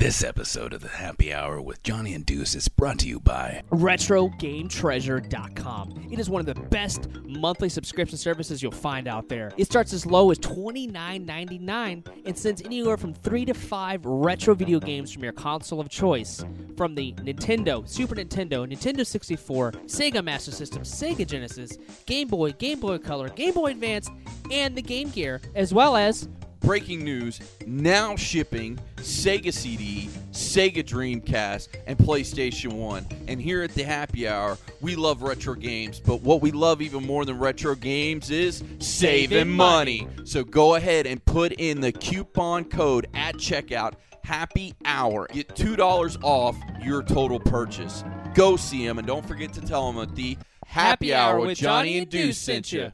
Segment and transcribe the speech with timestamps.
[0.00, 3.62] This episode of the Happy Hour with Johnny and Deuce is brought to you by
[3.70, 6.08] RetroGameTreasure.com.
[6.10, 9.52] It is one of the best monthly subscription services you'll find out there.
[9.58, 14.80] It starts as low as $29.99 and sends anywhere from three to five retro video
[14.80, 16.42] games from your console of choice.
[16.78, 21.76] From the Nintendo, Super Nintendo, Nintendo 64, Sega Master System, Sega Genesis,
[22.06, 24.08] Game Boy, Game Boy Color, Game Boy Advance,
[24.50, 26.26] and the Game Gear, as well as
[26.60, 33.06] breaking news now shipping Sega CD, Sega Dreamcast, and PlayStation 1.
[33.28, 37.06] And here at the happy hour, we love retro games, but what we love even
[37.06, 40.06] more than retro games is saving, money.
[40.24, 45.26] So go ahead and put in the coupon code at checkout happy hour.
[45.32, 48.04] Get $2 off your total purchase.
[48.34, 51.98] Go see them and don't forget to tell them that the happy, hour with Johnny
[51.98, 52.92] and Deuce sent you.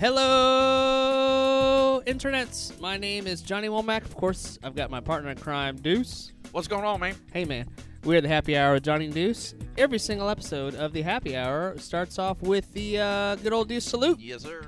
[0.00, 2.80] Hello, internets.
[2.80, 4.06] My name is Johnny Womack.
[4.06, 6.32] Of course, I've got my partner in crime, Deuce.
[6.52, 7.16] What's going on, man?
[7.34, 7.68] Hey, man.
[8.04, 9.54] We're the Happy Hour with Johnny and Deuce.
[9.76, 13.84] Every single episode of the Happy Hour starts off with the uh, good old Deuce
[13.84, 14.18] salute.
[14.18, 14.62] Yes, sir.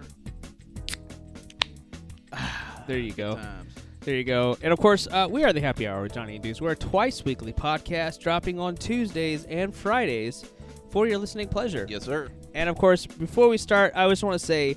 [2.86, 3.36] There you go.
[3.36, 3.74] Times.
[4.00, 4.58] There you go.
[4.60, 6.60] And of course, uh, we are the Happy Hour with Johnny and Deuce.
[6.60, 10.44] We're a twice weekly podcast dropping on Tuesdays and Fridays
[10.90, 11.86] for your listening pleasure.
[11.88, 12.28] Yes, sir.
[12.52, 14.76] And of course, before we start, I just want to say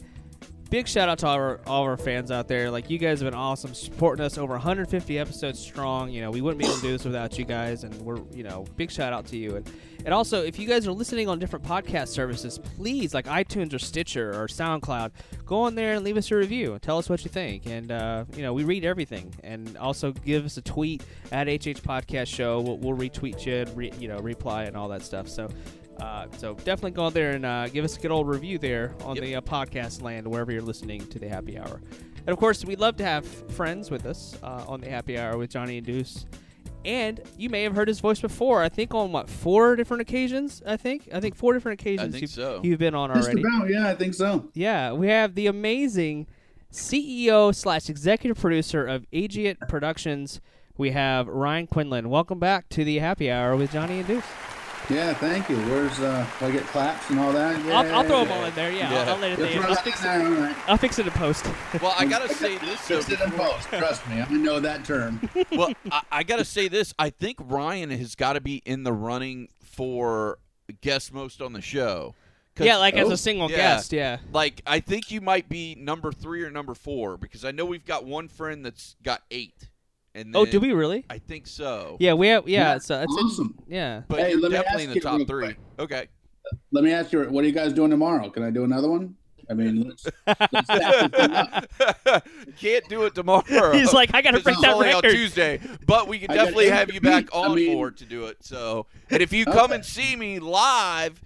[0.70, 2.72] big shout out to all our, all our fans out there.
[2.72, 6.10] Like, you guys have been awesome, supporting us over 150 episodes strong.
[6.10, 7.84] You know, we wouldn't be able to do this without you guys.
[7.84, 9.58] And we're, you know, big shout out to you.
[9.58, 9.72] And,
[10.06, 13.80] and also, if you guys are listening on different podcast services, please, like iTunes or
[13.80, 15.12] Stitcher or SoundCloud,
[15.46, 17.66] go on there and leave us a review tell us what you think.
[17.66, 19.34] And, uh, you know, we read everything.
[19.44, 22.62] And also give us a tweet at HH Podcast Show.
[22.62, 25.28] We'll, we'll retweet you and, re, you know, reply and all that stuff.
[25.28, 25.50] So,
[26.00, 28.94] uh, so definitely go out there and uh, give us a good old review there
[29.04, 29.24] on Yep.
[29.26, 31.82] the uh, podcast land, wherever you're listening to the Happy Hour.
[32.20, 35.38] And of course, we'd love to have friends with us uh, on the Happy Hour
[35.38, 36.26] with Johnny and Deuce.
[36.84, 38.62] And you may have heard his voice before.
[38.62, 40.62] I think on what four different occasions.
[40.68, 42.12] I think I think four different occasions.
[42.12, 42.62] think you've, so.
[42.64, 43.42] You've been on Just already.
[43.42, 44.50] about, yeah, I think so.
[44.54, 46.28] Yeah, we have the amazing
[46.72, 50.42] CEO slash executive producer of Agiatt Productions.
[50.78, 52.10] We have Ryan Quinlan.
[52.10, 54.24] Welcome back to the Happy Hour with Johnny and Deuce.
[54.90, 55.58] Yeah, thank you.
[55.64, 57.64] Where's uh, do I get claps and all that?
[57.66, 58.72] Yeah, I'll, I'll throw them all in there.
[58.72, 59.02] Yeah, Yeah.
[59.02, 59.62] I'll, I'll let it You'll there.
[59.62, 60.04] throw I'll fix it.
[60.04, 60.56] there, all right.
[60.68, 61.46] I'll fix it in post.
[61.82, 62.80] Well, I gotta say this.
[62.82, 63.68] Fix it in post.
[63.70, 65.28] Trust me, I know that term.
[65.52, 66.94] well, I, I gotta say this.
[67.00, 70.38] I think Ryan has got to be in the running for
[70.82, 72.14] guest most on the show.
[72.60, 73.58] yeah, like as Oh, a single yeah.
[73.58, 73.92] guest.
[73.92, 74.18] Yeah.
[74.32, 77.86] like I think you might be number three or number four because I know we've
[77.86, 79.70] got one friend that's got eight.
[80.16, 81.06] And Oh, do we really?
[81.10, 81.98] I think so.
[82.00, 82.48] Yeah, we have.
[82.48, 83.60] Yeah, Yeah, it's, uh, it's awesome.
[83.68, 84.02] yeah.
[84.08, 85.46] but Hey, you're let me definitely in ask the you top three.
[85.46, 85.58] quick.
[85.78, 86.08] Okay.
[86.72, 88.30] Let me ask you, what are you guys doing tomorrow?
[88.30, 89.16] Can I do another one?
[89.50, 91.68] I mean, let's, let's stack this thing up.
[92.60, 93.74] Can't do it tomorrow.
[93.74, 95.06] He's like, I got to break that only record.
[95.06, 98.06] on Tuesday, but we can I definitely have you back I on mean- board to
[98.06, 98.38] do it.
[98.42, 99.76] So, and if you come Okay.
[99.76, 101.22] and see me live,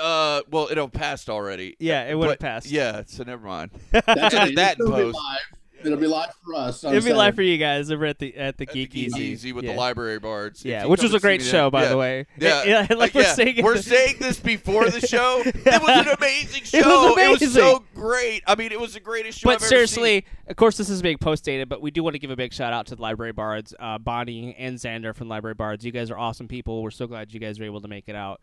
[0.00, 1.76] uh, well, it'll passed already.
[1.78, 2.70] Yeah, it would have passed.
[2.70, 3.70] Yeah, so never mind.
[3.92, 5.14] That's that It'll in be post.
[5.16, 5.58] live.
[5.84, 6.84] It'll be live for us.
[6.84, 9.06] on It'd be live for you guys over at the at the At Geek Geek
[9.08, 9.20] Easy.
[9.22, 9.72] Easy with yeah.
[9.72, 10.60] the library bards.
[10.60, 11.88] If Yeah, which was a great show, then- by yeah.
[11.90, 12.26] the way.
[12.38, 13.34] Yeah, Yeah, like Uh, we're yeah.
[13.34, 13.64] saying.
[13.64, 15.42] We're saying this before the show.
[15.54, 17.16] It was an amazing show.
[17.18, 18.42] It was It was so great.
[18.46, 19.46] I mean, it was the greatest show.
[19.46, 22.14] But I've ever seriously, of course, this is being post dated, but we do want
[22.14, 25.28] to give a big shout out to the Library Bards, uh, Bonnie and Xander from
[25.28, 25.84] Library Bards.
[25.84, 26.82] You guys are awesome people.
[26.82, 28.40] We're so glad you guys were able to make it out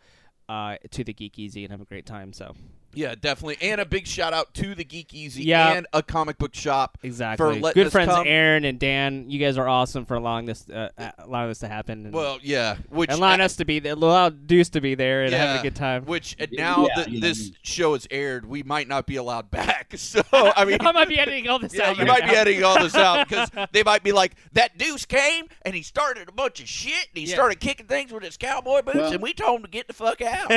[0.49, 2.33] uh, to the Geek Easy and have a great time.
[2.33, 2.90] So seen.
[2.93, 3.57] Yeah, definitely.
[3.61, 5.73] And a big shout out to the Geek Easy Yeah.
[5.73, 6.97] and a comic book shop.
[7.03, 8.27] exactly, letting good us friends come.
[8.27, 9.29] Aaron and Dan.
[9.29, 12.05] You guys are awesome for allowing this uh, uh, allowing this to happen.
[12.05, 15.23] And, Well, yeah, which and allowing us to be there, allowed Deuce to be there
[15.23, 16.05] and having a good time.
[16.05, 17.19] Which uh, now Yeah, that yeah.
[17.21, 19.89] this show is aired, we might not be allowed back.
[19.97, 21.97] So I mean, I might be editing all this Yeah, out.
[21.97, 25.05] you right might be editing all this out because they might be like, that deuce
[25.05, 27.35] came and he started a bunch of shit and he Yeah.
[27.35, 29.93] started kicking things with his cowboy boots Well- and we told him to get the
[29.93, 30.51] fuck out.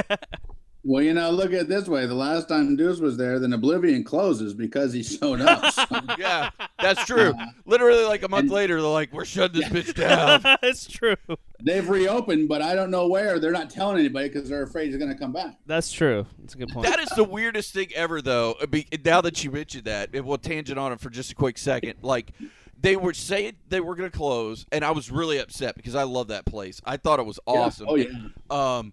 [0.86, 2.07] Well, you know, look at it this way.
[2.07, 5.65] The last time Deuce was there, then Oblivion closes because he showed up.
[5.75, 7.33] So, yeah, that's true.
[7.65, 10.41] Literally, like a month and- later, they're like, we're shutting this bitch down.
[10.63, 11.16] That's true.
[11.63, 13.39] they've reopened, but I don't know where.
[13.39, 15.57] They're not telling anybody because they're afraid he's going to come back.
[15.66, 16.27] That's true.
[16.39, 16.87] That's a good point.
[16.87, 18.57] That is the weirdest thing ever, though.
[19.04, 21.95] Now that you mentioned that, it will tangent on it for just a quick second.
[22.03, 22.33] Like,
[22.80, 26.03] they were saying they were going to close, and I was really upset because I
[26.04, 26.80] love that place.
[26.84, 27.54] I thought it was Yeah.
[27.54, 27.87] awesome.
[27.89, 28.09] Oh, yeah.
[28.51, 28.92] Um,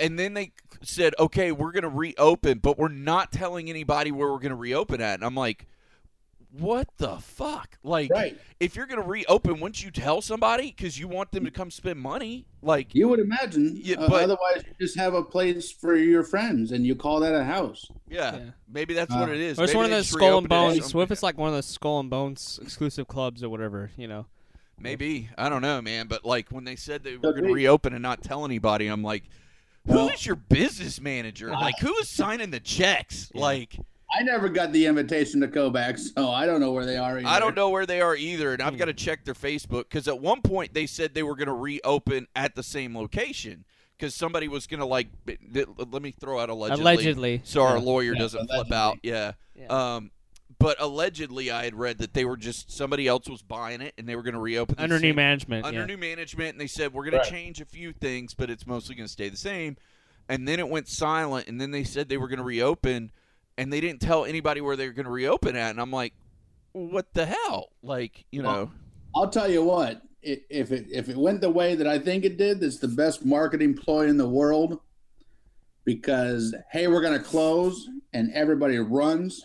[0.00, 0.52] and then they
[0.82, 4.54] said, okay, we're going to reopen, but we're not telling anybody where we're going to
[4.56, 5.14] reopen at.
[5.14, 5.66] And I'm like,
[6.52, 7.76] what the fuck?
[7.82, 8.38] Like, Right.
[8.60, 11.98] if you're gonna reopen, wouldn't you tell somebody because you want them to come spend
[12.00, 12.46] money?
[12.62, 13.78] Like, You would imagine.
[13.82, 17.20] Yeah, uh, but- otherwise, you just have a place for your friends, and you call
[17.20, 17.84] that a house.
[18.08, 18.44] yeah, Yeah.
[18.72, 19.58] maybe that's Uh, what it is.
[19.58, 20.90] Or it's Maybe one of those skull and reopened it as bones.
[20.92, 23.90] some- What if it's like one of those skull and bones exclusive clubs or whatever?
[23.98, 24.24] You know.
[24.78, 26.06] Maybe I don't know, man.
[26.06, 29.02] But like when they said they were going to reopen and not tell anybody, I'm
[29.02, 29.24] like,
[29.86, 31.50] who Well- is your business manager?
[31.50, 33.30] Like, who is signing the checks?
[33.34, 33.78] Like,
[34.10, 37.18] I never got the invitation to go back, so I don't know where they are.
[37.18, 37.26] Either.
[37.26, 38.78] I don't know where they are either, and I've Hmm.
[38.78, 41.52] got to check their Facebook because at one point they said they were going to
[41.54, 43.64] reopen at the same location
[43.98, 45.08] because somebody was going to like.
[45.52, 47.40] Let me throw out allegedly, Allegedly.
[47.44, 47.82] so our Yeah.
[47.82, 48.98] lawyer Yeah, doesn't flip out.
[49.02, 49.32] Yeah.
[49.58, 49.66] Yeah.
[49.96, 50.10] Um,
[50.58, 54.08] but allegedly, I had read that they were just somebody else was buying it, and
[54.08, 55.64] they were going to reopen the Under new management.
[55.66, 55.86] under yeah.
[55.86, 58.94] new management, and they said we're going to change a few things, but it's mostly
[58.94, 59.76] going to stay the same.
[60.28, 63.12] And then it went silent, and then they said they were going to reopen,
[63.58, 65.70] and they didn't tell anybody where they were going to reopen at.
[65.70, 66.14] And I'm like,
[66.72, 67.68] what the hell?
[67.82, 68.70] Like, you Well, know,
[69.14, 70.02] I'll tell you what.
[70.22, 73.24] If it if it went the way that I think it did, it's the best
[73.24, 74.80] marketing ploy in the world.
[75.84, 79.44] Because hey, we're gonna close, and everybody runs,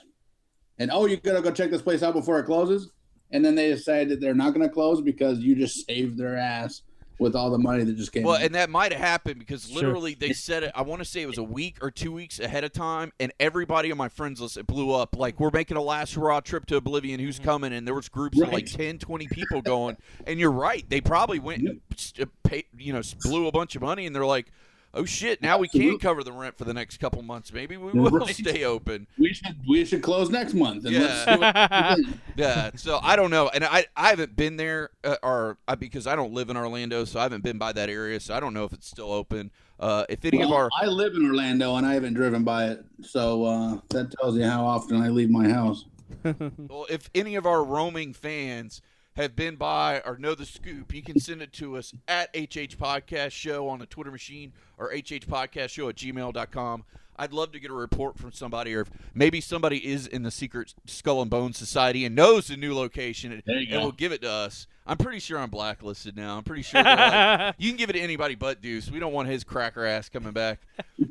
[0.82, 2.90] and oh, you gotta go check this place out before it closes,
[3.32, 6.82] and then they decide that they're not gonna close because you just saved their ass
[7.20, 8.24] with all the money that just came.
[8.24, 8.48] well, in.
[8.48, 9.76] and that might have happened because Sure.
[9.76, 10.72] literally they said it.
[10.74, 13.32] I want to say it was a week or two weeks ahead of time, and
[13.40, 15.16] everybody on my friends list it blew up.
[15.16, 17.20] Like we're making a last hurrah trip to Oblivion.
[17.20, 17.46] Who's mm-hmm.
[17.46, 17.74] coming?
[17.74, 18.68] And there was groups of like Right.
[18.68, 19.98] 10, 20 people going.
[20.26, 20.84] and you're right.
[20.90, 21.80] They probably went and
[22.20, 24.52] uh, you know blew a bunch of money, and they're like.
[24.94, 25.42] Oh shit!
[25.42, 27.54] Now we can cover the rent for the next couple months.
[27.54, 28.36] Maybe we will Right.
[28.36, 29.08] stay open.
[29.18, 30.86] we should we should close next month.
[30.86, 32.08] And let's see what happens.
[32.38, 36.08] Yeah, so I don't know, and I I haven't been there, uh, or I, because
[36.08, 38.54] I don't live in Orlando, so I haven't been by that area, so I don't
[38.54, 39.52] know if it's still open.
[39.80, 42.86] Uh, if any of our I live in Orlando and I haven't driven by it,
[43.02, 45.86] so uh, that tells you how often I leave my house.
[46.24, 48.82] well, if any of our roaming fans
[49.22, 52.78] have been by or know the scoop, you can send it to us at HH
[52.78, 56.84] Podcast Show on the Twitter machine or HH Podcast Show at gmail.com.
[57.18, 60.32] I'd love to get a report from somebody, or if maybe somebody is in the
[60.32, 64.22] secret Skull and Bones Society and knows the new location and, and will give it
[64.22, 64.66] to us.
[64.88, 66.38] I'm pretty sure I'm blacklisted now.
[66.38, 68.90] I'm pretty sure like, you can give it to anybody but Deuce.
[68.90, 70.62] We don't want his cracker ass coming back.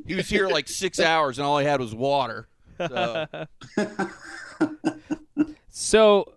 [0.05, 2.47] He was here like six hours and all he had was water.
[2.77, 3.27] So.
[5.73, 6.33] So,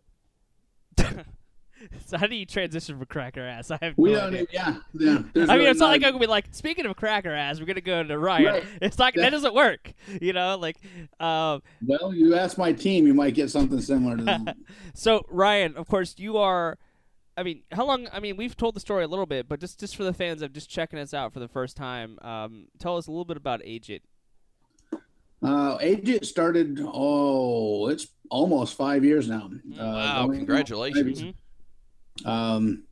[2.07, 3.71] so how do you transition from cracker ass?
[3.71, 4.29] I have We don't.
[4.29, 4.41] idea.
[4.41, 5.11] Need, yeah, yeah.
[5.11, 7.67] I mean, really it's not like I'm gonna be like, speaking of cracker ass, we're
[7.67, 8.45] gonna go to Ryan.
[8.47, 8.65] Right.
[8.83, 10.57] It's like that doesn't work, you know.
[10.57, 10.77] Like,
[11.21, 14.57] um, Well, you ask my team, you might get something similar to that.
[14.95, 16.79] so Ryan, of course, you are.
[17.37, 18.07] I mean, how long?
[18.13, 20.41] I mean, we've told the story a little bit, but just just for the fans
[20.43, 23.37] of just checking us out for the first time, um, tell us a little bit
[23.37, 24.03] about Agent.
[25.43, 26.81] uh, Agent started.
[26.83, 29.51] Oh, it's almost five years now.
[29.53, 31.35] Uh, Wow, going on congratulations.
[32.25, 32.85] Um,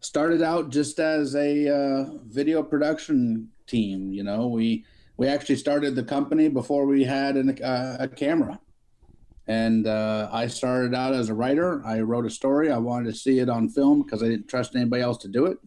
[0.00, 4.12] started out just as a uh, video production team.
[4.12, 4.84] You know, we
[5.16, 8.60] we actually started the company before we had an, uh, a camera.
[9.46, 11.82] And uh, I started out as a writer.
[11.84, 12.72] I wrote a story.
[12.72, 15.46] I wanted to see it on film because I didn't trust anybody else to do
[15.46, 15.58] it.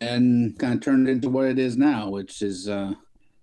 [0.00, 2.94] And kind of turned into what it is now, which is uh,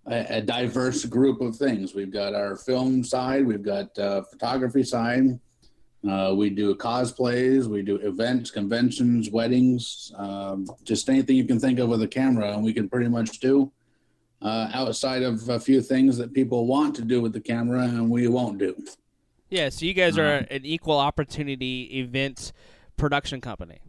[0.06, 1.96] a, a diverse group of things.
[1.96, 5.40] We've got our film side, we've got uh, photography side,
[6.10, 11.80] uh, we do cosplays, we do events, conventions, weddings, um, just anything you can think
[11.80, 13.72] of with a camera, and we can pretty much do.
[14.42, 18.10] Uh, outside of a few things that people want to do with the camera, and
[18.10, 18.76] we won't do.
[19.50, 22.52] Yeah, so you guys are Um, an equal opportunity event
[22.98, 23.80] production company.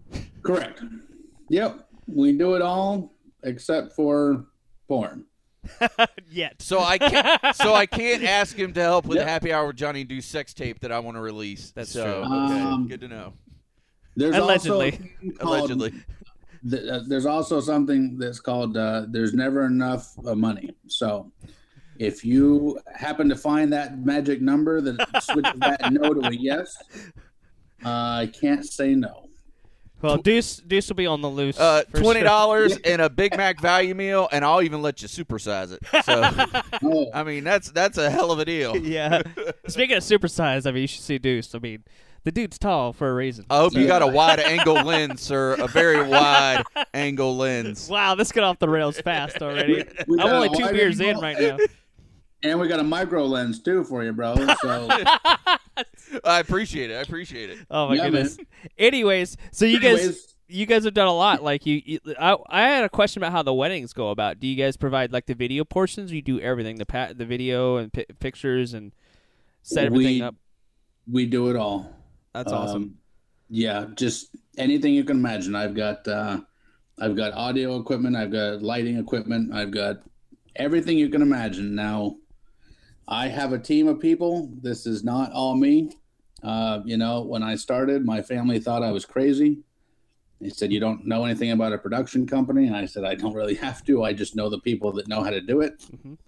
[0.43, 0.83] Correct.
[1.51, 4.47] Yep, we do it all except for
[4.89, 5.25] porn.
[6.31, 6.61] Yet.
[6.63, 9.25] So I can't, so I can't ask him to help with Yep.
[9.27, 11.73] the happy hour with Johnny and do sex tape that I want to release.
[11.73, 12.35] That's so, true.
[12.45, 13.33] Okay, Um, good to know.
[14.17, 14.93] There's Allegedly.
[15.23, 15.95] also called- Allegedly,
[16.71, 20.71] th- uh, there's also something that's called uh, there's never enough uh, money.
[20.89, 21.31] So
[21.99, 26.77] if you happen to find that magic number that switches that no to a yes,
[27.85, 27.89] uh,
[28.25, 29.29] I can't say no.
[30.03, 31.59] Well, Deuce Deuce will be on the loose.
[31.59, 32.29] uh, for twenty sure.
[32.29, 35.81] dollars and a Big Mac value meal, and I'll even let you supersize it.
[36.05, 38.77] So, I mean, that's that's a hell of a deal.
[38.87, 39.23] yeah.
[39.69, 41.55] Speaking of supersize, I mean, you should see Deuce.
[41.55, 41.83] I mean,
[42.25, 43.47] the dude's tall for a reason.
[43.49, 45.55] I hope you got a wide angle lens, sir.
[45.55, 46.63] A very wide
[46.93, 47.89] angle lens.
[47.89, 49.83] Wow, this got off the rails fast already.
[50.09, 51.57] I'm only two wide beers in right now.
[52.43, 54.35] And we got a micro lens too for you, bro.
[54.63, 54.89] So
[56.25, 56.95] I appreciate it.
[56.95, 57.59] I appreciate it.
[57.71, 58.39] Oh my Yeah, goodness.
[58.79, 61.43] Anyways, so you guys you guys have done a lot.
[61.43, 64.41] Like you, you I, I had a question about how the weddings go about.
[64.41, 66.13] Do you guys provide like the video portions?
[66.13, 68.93] Or you do everything the pat, the video and pi- pictures and
[69.63, 70.35] set everything we, up.
[71.11, 71.93] We do it all.
[72.33, 72.83] That's awesome.
[72.83, 72.95] Um,
[73.49, 75.55] yeah, just anything you can imagine.
[75.55, 76.41] I've got uh,
[76.99, 79.97] I've got audio equipment, I've got lighting equipment, I've got
[80.55, 81.75] everything you can imagine.
[81.75, 82.17] Now,
[83.09, 84.51] I have a team of people.
[84.63, 85.93] This is not all me.
[86.43, 89.59] Uh, you know, when I started, my family thought I was crazy.
[90.41, 92.67] They said, You don't know anything about a production company.
[92.67, 94.05] And I said, I don't really have to.
[94.05, 95.79] I just know the people that know how to do it.
[95.81, 96.19] Mhm.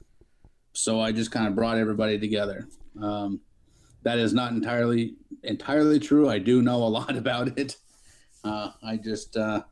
[0.73, 2.68] So I just kind of brought everybody together.
[3.00, 3.40] Um,
[4.04, 6.28] that is not entirely entirely true.
[6.28, 7.76] I do know a lot about it.
[8.44, 9.62] Uh, I just uh,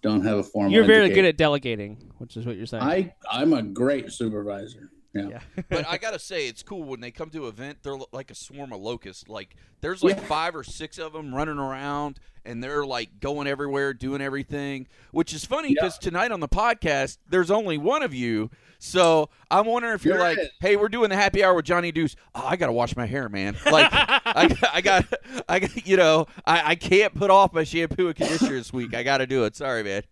[0.00, 0.72] don't have a formal.
[0.72, 1.24] You're very education.
[1.24, 2.84] good at delegating, which is what you're saying.
[2.84, 4.91] I I'm a great supervisor.
[5.14, 5.28] Yeah.
[5.28, 5.62] yeah.
[5.68, 7.78] but I gotta say, it's cool when they come to an event.
[7.82, 9.28] They're like a swarm of locusts.
[9.28, 10.22] Like there's like Yeah.
[10.24, 14.86] five or six of them running around, and they're like going everywhere, doing everything.
[15.10, 18.50] Which is funny because tonight on the podcast, there's only one of you.
[18.78, 20.48] So I'm wondering if you're There like, is.
[20.60, 22.16] "Hey, we're doing the happy hour with Johnny Deuce.
[22.34, 23.56] Oh, I gotta wash my hair, man.
[23.70, 25.04] Like, I, I got,
[25.48, 28.92] I got, you know, I, I can't put off my shampoo and conditioner this week.
[28.94, 29.54] I got to do it.
[29.54, 30.02] Sorry, man.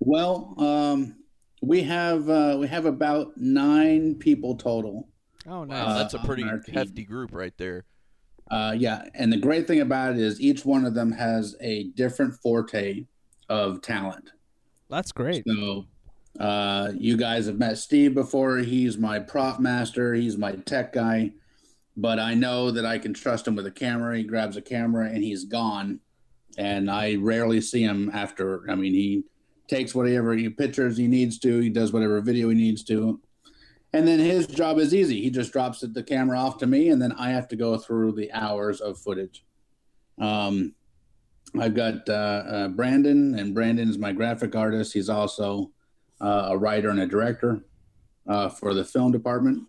[0.00, 1.14] Well, um,
[1.62, 5.08] we have uh, we have about nine people total.
[5.46, 5.86] oh, nice.
[5.86, 6.74] Wow, Uh, that's a pretty on our team.
[6.74, 7.84] hefty group right there.
[8.50, 11.84] Uh, yeah, and the great thing about it is each one of them has a
[11.94, 13.06] different forte
[13.48, 14.32] of talent.
[14.90, 15.44] That's great.
[15.48, 15.86] So,
[16.38, 18.58] uh, you guys have met Steve before.
[18.58, 20.12] He's my prop master.
[20.12, 21.30] He's my tech guy.
[21.96, 24.16] But I know that I can trust him with a camera.
[24.18, 26.00] He grabs a camera and he's gone.
[26.58, 28.68] And I rarely see him after.
[28.70, 29.24] I mean, he
[29.72, 31.58] takes whatever he pictures he needs to.
[31.60, 33.20] He does whatever video he needs to.
[33.94, 35.22] And then his job is easy.
[35.22, 38.12] He just drops the camera off to me, and then I have to go through
[38.12, 39.44] the hours of footage.
[40.18, 40.74] Um,
[41.58, 44.92] I've got uh, uh, Brandon, and Brandon is my graphic artist.
[44.92, 45.72] He's also
[46.20, 47.64] uh, a writer and a director
[48.26, 49.64] uh, for the film department.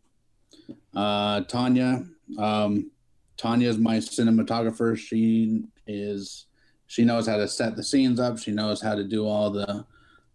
[0.95, 2.05] Uh, Tanya,
[2.37, 2.91] um,
[3.35, 4.97] Tanya is my cinematographer.
[4.97, 6.45] She is
[6.87, 8.37] she knows how to set the scenes up.
[8.37, 9.85] She knows how to do all the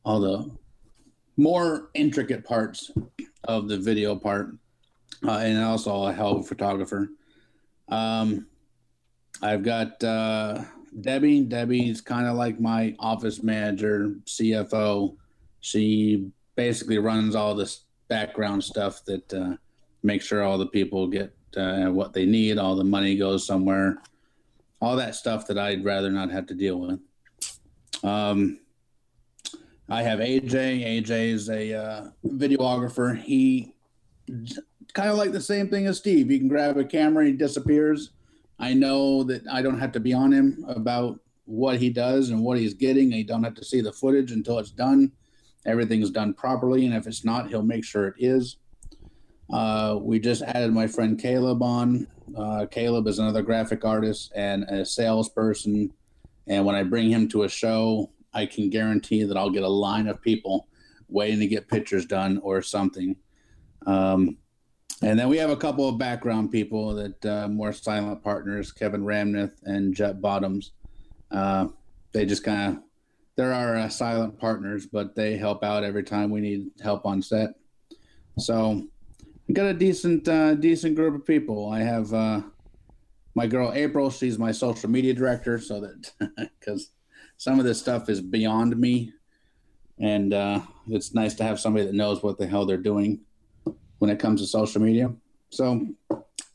[0.09, 0.51] all the
[1.37, 2.91] more intricate parts
[3.45, 4.57] of the video part,
[5.27, 7.11] uh, and also a hell of a photographer.
[7.91, 8.47] Um,
[9.43, 10.65] I've got uh,
[11.03, 11.43] Debbie.
[11.43, 15.15] Debbie's kind of like my office manager, CFO.
[15.61, 19.57] She basically runs all this background stuff that uh,
[20.03, 23.99] makes sure all the people get uh, what they need, all the money goes somewhere,
[24.81, 26.99] all that stuff that I'd rather not have to deal with.
[28.03, 28.61] Um,
[29.89, 31.03] I have AJ.
[31.03, 33.19] AJ is a uh, videographer.
[33.19, 33.75] He
[34.93, 36.29] kind of like the same thing as Steve.
[36.29, 38.11] He can grab a camera, he disappears.
[38.59, 42.43] I know that I don't have to be on him about what he does and
[42.43, 43.15] what he's getting.
[43.15, 45.13] I don't have to see the footage until it's done.
[45.65, 48.57] Everything's done properly, and if it's not, he'll make sure it is.
[49.51, 52.07] Uh, we just added my friend Caleb on.
[52.37, 55.91] Uh, Caleb is another graphic artist and a salesperson.
[56.47, 59.69] And when I bring him to a show, I can guarantee that I'll get a
[59.69, 60.69] line of people
[61.09, 63.17] waiting to get pictures done or something.
[63.87, 64.37] Um,
[65.03, 69.05] and then we have a couple of background people that uh, more silent partners, Kevin
[69.05, 70.73] Ramnith and Jet Bottoms.
[71.31, 71.69] Uh,
[72.13, 72.83] they just kind of
[73.37, 77.23] they're our uh, silent partners, but they help out every time we need help on
[77.23, 77.51] set.
[78.37, 78.89] So
[79.49, 81.71] I got a decent uh, decent group of people.
[81.71, 82.43] I have uh,
[83.37, 84.11] my girl April.
[84.11, 86.91] She's my social media director, so that because
[87.39, 89.13] some of this stuff is beyond me,
[89.99, 93.21] and uh, it's nice to have somebody that knows what the hell they're doing
[94.01, 95.13] when it comes to social media.
[95.51, 95.87] So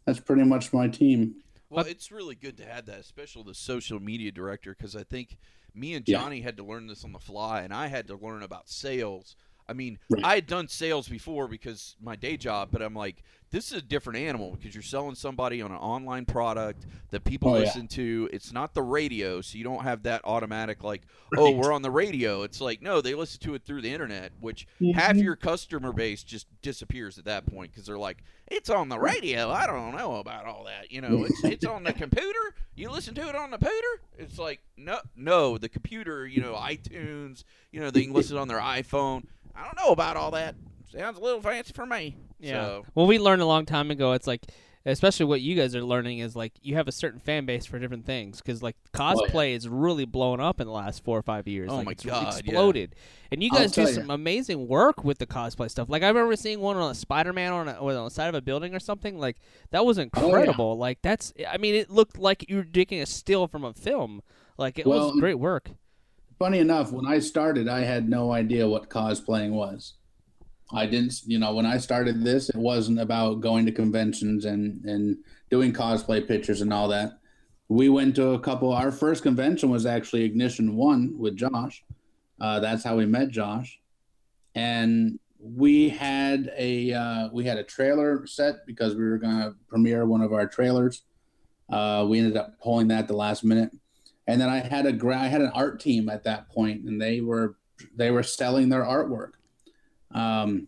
[0.06, 1.36] that's pretty much my team.
[1.70, 5.38] Well, it's really good to have that, especially the social media director, because I think
[5.74, 6.20] me and Yeah.
[6.20, 9.36] Johnny had to learn this on the fly, and I had to learn about sales.
[9.68, 10.24] I mean, Right.
[10.26, 13.24] I had done sales before because my day job, but I'm like,
[13.54, 17.52] this is a different animal because you're selling somebody on an online product that people
[17.52, 17.62] Oh, yeah.
[17.66, 18.28] listen to.
[18.34, 21.04] It's not the radio, so you don't have that automatic like,
[21.38, 22.42] oh, we're on the radio.
[22.42, 25.24] It's like, no, they listen to it through the internet, which half Mhm.
[25.24, 29.50] your customer base just disappears at that point because they're like, it's on the radio.
[29.52, 30.92] I don't know about all that.
[30.92, 32.56] You know, it's it's on the computer.
[32.76, 34.02] You listen to it on the computer.
[34.18, 36.26] It's like no, no, the computer.
[36.28, 37.44] You know, iTunes.
[37.72, 39.26] You know, they can listen on their iPhone.
[39.56, 40.56] I don't know about all that.
[40.92, 42.16] Sounds a little fancy for me.
[42.44, 42.54] Yeah.
[42.66, 44.14] So, Well, we learned a long time ago.
[44.14, 44.46] It's like,
[44.86, 47.80] especially what you guys are learning is like you have a certain fan base for
[47.80, 51.22] different things because like oh, cosplay is really blown up in the last four or
[51.22, 51.70] five years.
[51.72, 52.40] Oh like, my it's God, yeah.
[52.40, 52.96] exploded.
[53.32, 54.14] And you guys do some ya.
[54.14, 55.90] amazing work with the cosplay stuff.
[55.90, 58.42] Like I remember seeing one on a Spider-Man on, a, on the side of a
[58.42, 59.18] building or something.
[59.18, 59.38] Like
[59.72, 60.10] that was oh, yeah.
[60.14, 60.78] incredible.
[60.78, 64.22] Like that's, I mean, it looked like you were taking a still from a film.
[64.58, 65.72] Like it Well, was great work.
[66.40, 69.94] Funny enough, when I started, I had no idea what cosplaying was.
[70.74, 74.84] I didn't, you know, when I started this, it wasn't about going to conventions and
[74.86, 75.18] and
[75.50, 77.20] doing cosplay pictures and all that.
[77.70, 78.74] We went to a couple.
[78.74, 81.84] Our first convention was actually Ignition One with Josh.
[82.42, 83.80] Uh, that's how we met Josh,
[84.56, 89.56] and we had a uh, we had a trailer set because we were going to
[89.68, 91.04] premiere one of our trailers.
[91.70, 93.72] Uh, we ended up pulling that the last minute,
[94.28, 97.02] and then I had a gra- I had an art team at that point, and
[97.02, 97.58] they were
[97.96, 99.34] they were selling their artwork.
[100.14, 100.68] Um,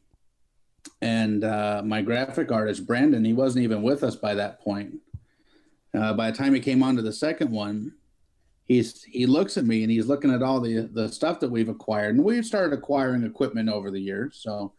[1.02, 4.96] and uh, my graphic artist Brandon, he wasn't even with us by that point.
[5.94, 7.94] Uh, by the time he came on to the second one,
[8.66, 11.70] he's he looks at me and he's looking at all the the stuff that we've
[11.70, 14.40] acquired, and we've started acquiring equipment over the years.
[14.42, 14.74] So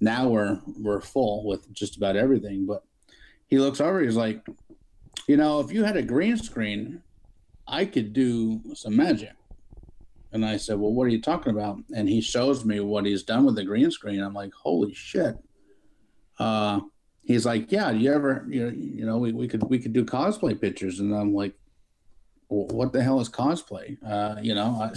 [0.00, 2.66] now we're we're full with just about everything.
[2.66, 2.82] But
[3.48, 4.46] he looks over, he's like,
[5.28, 7.02] you know, if you had a green screen,
[7.68, 9.32] I could do some magic.
[10.32, 11.78] And I said, Well, what are you talking about?
[11.94, 14.20] And he shows me what he's done with the green screen.
[14.20, 15.36] I'm like, Holy shit.
[16.38, 16.80] Uh,
[17.22, 20.04] he's like, Yeah, you ever, you know, you know we, we could we could do
[20.04, 21.00] cosplay pictures.
[21.00, 21.54] And I'm like,
[22.48, 23.98] What the hell is cosplay?
[24.06, 24.92] Uh, you know, I,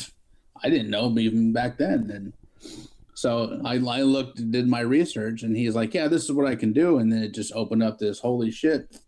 [0.63, 2.09] I didn't know even back then.
[2.09, 2.33] And
[3.13, 6.55] so I, I looked, did my research, and he's like, Yeah, this is what I
[6.55, 6.97] can do.
[6.97, 8.99] And then it just opened up this holy shit.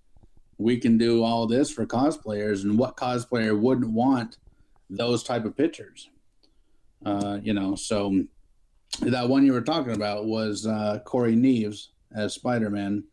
[0.59, 4.37] We can do all this for cosplayers, and what cosplayer wouldn't want
[4.89, 6.09] those type of pictures?
[7.05, 8.23] Uh, you know, so
[9.01, 13.03] that one you were talking about was uh, Corey Neves as Spider Man.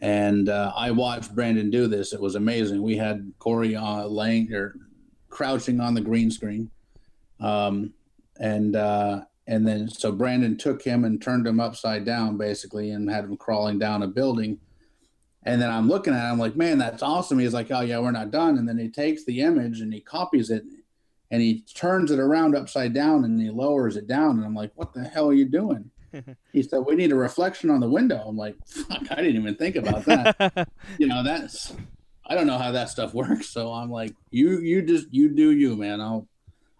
[0.00, 2.12] And uh, I watched Brandon do this.
[2.12, 2.82] It was amazing.
[2.82, 4.74] We had Corey uh, laying or
[5.28, 6.70] crouching on the green screen.
[7.40, 7.94] Um,
[8.38, 13.10] and uh, and then so Brandon took him and turned him upside down basically and
[13.10, 14.58] had him crawling down a building.
[15.44, 17.38] And then I'm looking at him like, man, that's awesome.
[17.38, 18.58] He's like, oh yeah, we're not done.
[18.58, 20.64] And then he takes the image and he copies it
[21.32, 24.36] and he turns it around upside down and he lowers it down.
[24.36, 25.90] And I'm like, what the hell are you doing?
[26.52, 28.22] he said, we need a reflection on the window.
[28.26, 30.68] I'm like, fuck, I didn't even think about that.
[30.98, 31.72] you know, that's,
[32.26, 33.48] I don't know how that stuff works.
[33.48, 36.02] So I'm like, you, you just, you do you, man.
[36.02, 36.28] I'll,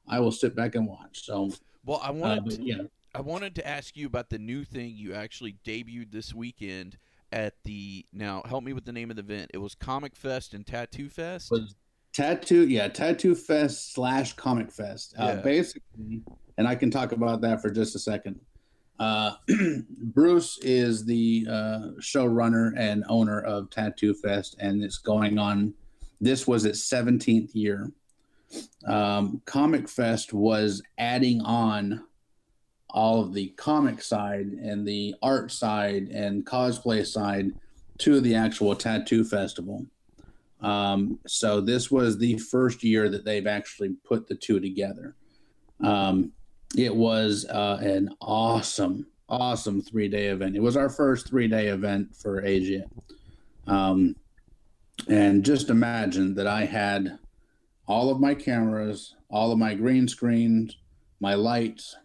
[0.07, 1.25] I will sit back and watch.
[1.25, 1.51] So,
[1.87, 2.83] Well, I uh, wanted but to, yeah,
[3.15, 6.99] I wanted to ask you about the new thing you actually debuted this weekend
[7.33, 9.51] at the now help me with the name of the event.
[9.55, 11.51] It was Comic Fest and Tattoo Fest.
[11.51, 11.75] was
[12.13, 15.15] tattoo yeah tattoo fest slash comic fest.
[15.19, 15.41] Uh, Yeah.
[15.41, 16.23] basically
[16.59, 18.39] and i can talk about that for just a second.
[18.99, 19.35] Uh,
[20.15, 25.75] bruce is the uh, showrunner and owner of tattoo fest and it's going on
[26.21, 27.91] this was its 17th year.
[28.87, 32.05] Um, comic fest was adding on
[32.91, 37.51] all of the comic side and the art side and cosplay side
[37.99, 39.85] to the actual tattoo festival
[40.63, 45.17] um, so this was the first year that they've actually put the two together.
[45.83, 46.33] Um,
[46.77, 50.57] it was uh, an awesome, awesome three day event.
[50.57, 52.85] It was our first three day event for Asia.
[53.67, 54.15] Um,
[55.09, 57.19] and just imagine that I had
[57.89, 60.77] all of my cameras, all of my green screens,
[61.19, 61.97] my lights.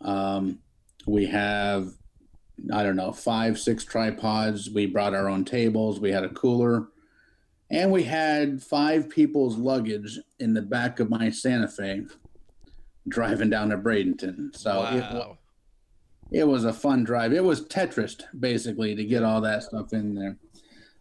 [0.00, 0.60] Um,
[1.06, 1.88] we have,
[2.72, 4.70] I don't know, five, six tripods.
[4.70, 5.98] We brought our own tables.
[5.98, 6.88] We had a cooler
[7.70, 12.06] and we had five people's luggage in the back of my Santa Fe
[13.08, 14.56] driving down to Bradenton.
[14.56, 15.36] So
[16.30, 17.32] it, it was a fun drive.
[17.32, 20.36] It was Tetris basically to get all that stuff in there.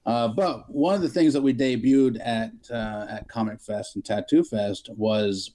[0.06, 4.06] Uh, but one of the things that we debuted at uh, at Comic Fest and
[4.06, 5.52] Tattoo Fest was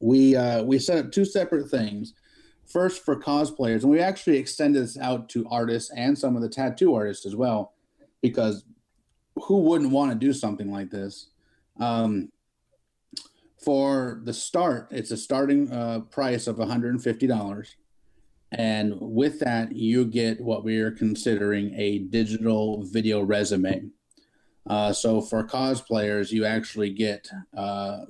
[0.00, 2.14] we uh, we set up two separate things.
[2.66, 6.48] First for cosplayers, and we actually extended this out to artists and some of the
[6.48, 7.74] tattoo artists as well,
[8.20, 8.64] because
[9.36, 11.28] who wouldn't want to do something like this?
[11.78, 12.30] Um,
[13.64, 17.74] for the start, it's a starting uh, price of $150.
[18.52, 23.88] And with that, you get what we are considering a digital video resume.
[24.66, 28.00] Uh, so for cosplayers, you actually get uh,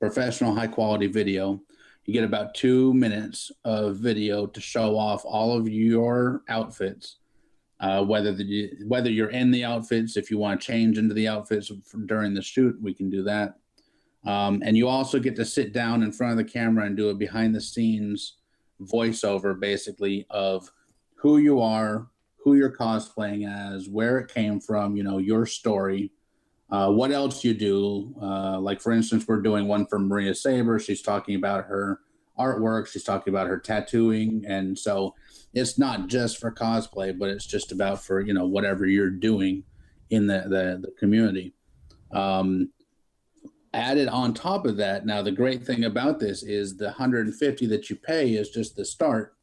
[0.00, 1.60] professional high quality video.
[2.06, 7.18] You get about two minutes of video to show off all of your outfits
[7.82, 11.26] uh, whether the, whether you're in the outfits, if you want to change into the
[11.26, 11.70] outfits
[12.06, 13.56] during the shoot, we can do that.
[14.24, 17.08] Um, and you also get to sit down in front of the camera and do
[17.08, 18.36] a behind the scenes
[18.80, 20.70] voiceover, basically of
[21.16, 26.12] who you are, who you're cosplaying as, where it came from, you know, your story,
[26.70, 28.14] uh, what else you do.
[28.22, 30.78] Uh, like for instance, we're doing one for Maria Saber.
[30.78, 31.98] She's talking about her
[32.38, 32.86] artwork.
[32.86, 35.14] She's talking about her tattooing, and so
[35.54, 39.64] it's not just for cosplay, but it's just about for you know whatever you're doing
[40.10, 41.54] in the the, the community.
[42.12, 42.70] Um,
[43.74, 47.88] added on top of that, now the great thing about this is the 150 that
[47.88, 49.34] you pay is just the start.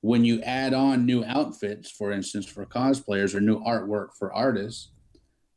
[0.00, 4.90] When you add on new outfits, for instance, for cosplayers or new artwork for artists,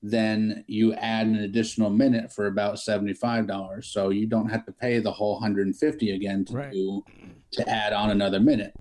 [0.04, 3.86] then you add an additional minute for about $75.
[3.86, 6.72] So you don't have to pay the whole 150 again to Right.
[6.72, 7.04] do
[7.54, 8.74] to add on another minute.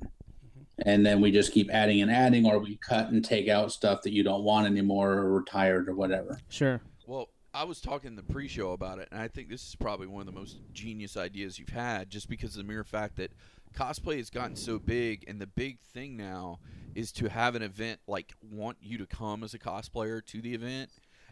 [0.78, 4.02] And then we just keep adding and adding, or we cut and take out stuff
[4.02, 6.38] that you don't want anymore or retired or whatever.
[6.48, 6.80] Sure.
[7.06, 10.08] Well, I was talking in the pre-show about it, and I think this is probably
[10.08, 13.30] one of the most genius ideas you've had, just because of the mere fact that
[13.74, 16.58] cosplay has gotten so big, and the big thing now
[16.96, 20.54] is to have an event like want you to come as a cosplayer to the
[20.54, 20.90] event.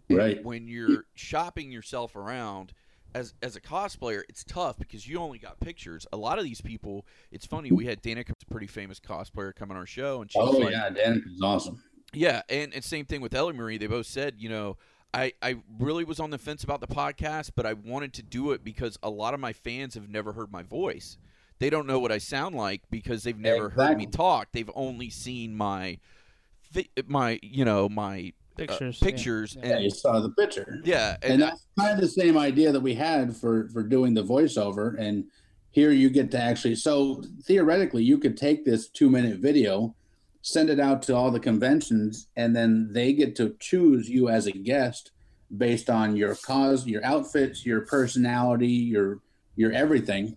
[0.09, 0.45] And Right.
[0.45, 2.73] When you're shopping yourself around
[3.15, 6.07] as as a cosplayer, it's tough because you only got pictures.
[6.13, 7.71] A lot of these people, it's funny.
[7.71, 10.73] We had Danica, a pretty famous cosplayer, come on our show, and she Oh, like,
[10.73, 11.83] yeah, Danica's awesome.
[12.13, 13.79] yeah, and, and same thing with Ellie Marie.
[13.79, 14.77] They both said, you know,
[15.15, 18.53] I, I really was on the fence about the podcast, but I wanted to do
[18.53, 21.19] it because a lot of my fans have never heard my voice.
[21.59, 24.49] They don't know what I sound like because they've never heard me talk.
[24.53, 25.99] They've only seen my,
[27.07, 28.99] my you know, my uh, Pictures.
[29.01, 29.05] yeah.
[29.09, 30.81] pictures, Yeah, you saw the picture.
[30.85, 34.15] yeah, and, and, that's kind of the same idea that we had for for doing
[34.15, 35.25] the voiceover and
[35.71, 39.95] here you get to actually so theoretically you could take this two minute video
[40.43, 44.47] send it out to all the conventions and then they get to choose you as
[44.47, 45.13] a guest
[45.57, 49.21] based on your cause your outfits your personality your
[49.57, 50.37] your everything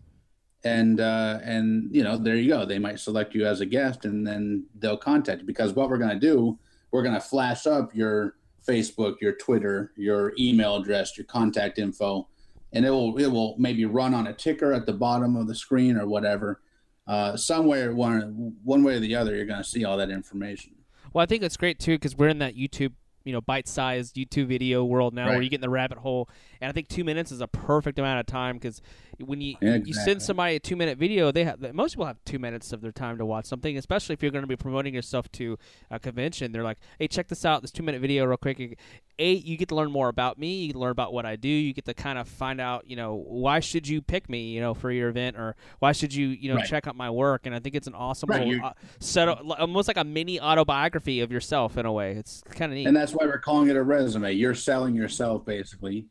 [0.64, 4.06] and uh and you know there you go they might select you as a guest
[4.06, 6.58] and then they'll contact you because what we're going to do
[6.96, 12.26] we're going to flash up your Facebook, your Twitter, your email address, your contact info,
[12.72, 15.56] and it will it will maybe run on a ticker at the bottom of the
[15.56, 16.62] screen or whatever.
[17.06, 20.74] Uh, somewhere one one way or the other, you're going to see all that information.
[21.12, 22.94] Well, I think it's great too because we're in that YouTube,
[23.26, 26.30] you know, bite-sized YouTube video world now, where you get in the rabbit hole,
[26.62, 28.82] and I think two minutes is a perfect amount of time because
[29.20, 32.40] when you Yeah, you send somebody a two-minute video, they have most people have two
[32.40, 35.32] minutes of their time to watch something, especially if you're going to be promoting yourself
[35.34, 35.58] to
[35.92, 36.52] a convention.
[36.52, 38.78] They're like, "Hey, check this out, this two-minute video, real quick."
[39.18, 40.66] A, you get to learn more about me.
[40.66, 41.48] You learn about what I do.
[41.48, 44.60] You get to kind of find out, you know, why should you pick me, you
[44.60, 46.66] know, for your event, or why should you, you know, Right.
[46.66, 47.46] check out my work.
[47.46, 50.38] And I think it's an awesome Right, little, uh, set of, almost like a mini
[50.42, 52.12] autobiography of yourself in a way.
[52.12, 52.88] It's kind of neat.
[52.88, 54.34] And that's why we're calling it a resume.
[54.34, 56.08] You're selling yourself basically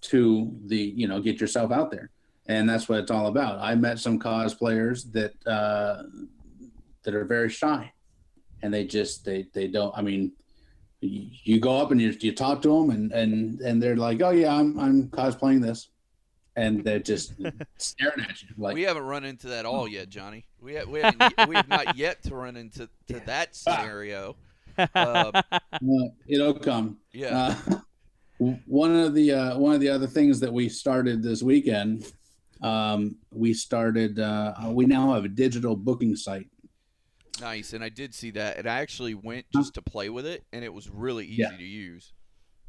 [0.00, 2.10] to the you know get yourself out there,
[2.48, 3.58] and that's what it's all about.
[3.60, 6.02] I met some cosplayers that uh,
[7.04, 7.92] that are very shy,
[8.62, 9.96] and they just they they don't.
[9.96, 10.32] I mean,
[11.00, 14.20] you, you go up and you, you talk to them, and and and they're like,
[14.22, 15.88] oh yeah, I'm I'm cosplaying this,
[16.56, 17.34] and they're just
[17.76, 20.46] staring at you like we haven't run into that all yet, Johnny.
[20.60, 24.36] We have, we, haven't, we have not yet to run into to that scenario.
[24.94, 25.42] Uh,
[25.82, 26.98] "Well, it'll come.
[27.12, 27.78] yeah, Uh,
[28.66, 32.12] one of the uh, one of the other things that we started this weekend,
[32.62, 34.18] um, we started.
[34.18, 36.48] Uh, we now have a digital booking site.
[37.40, 37.72] nice.
[37.72, 40.64] And I did see that, and I actually went just to play with it, and
[40.64, 41.56] it was really easy Yeah.
[41.56, 42.12] to use.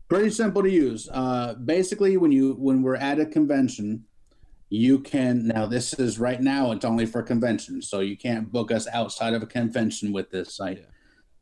[0.10, 1.08] Pretty simple to use.
[1.12, 4.06] Uh, basically, when you when we're at a convention,
[4.70, 5.66] you can now.
[5.66, 6.72] This is right now.
[6.72, 10.56] It's only for conventions, so you can't book us outside of a convention with this
[10.56, 10.86] site.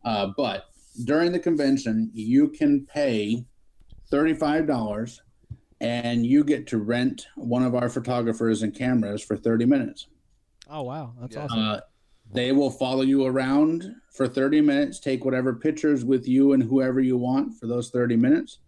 [0.05, 0.65] Uh, but
[1.05, 3.45] during the convention, you can pay
[4.10, 5.21] thirty-five dollars,
[5.79, 10.07] and you get to rent one of our photographers and cameras for thirty minutes.
[10.69, 11.43] oh wow, that's Yeah.
[11.45, 11.59] awesome.
[11.59, 11.79] Uh,
[12.33, 16.99] they will follow you around for 30 minutes, take whatever pictures with you and whoever
[16.99, 18.59] you want for those 30 minutes.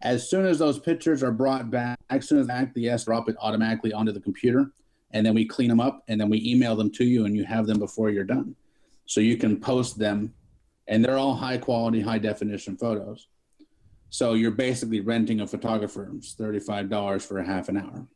[0.00, 3.28] As soon as those pictures are brought back, as soon as back, the S drop
[3.28, 4.72] it automatically onto the computer,
[5.10, 7.44] and then we clean them up, and then we email them to you, and you
[7.44, 8.56] have them before you're done.
[9.04, 10.32] So you can post them,
[10.88, 13.28] and they're all high quality, high definition photos.
[14.10, 16.10] So you're basically renting a photographer.
[16.16, 18.06] It's $35 for a half an hour.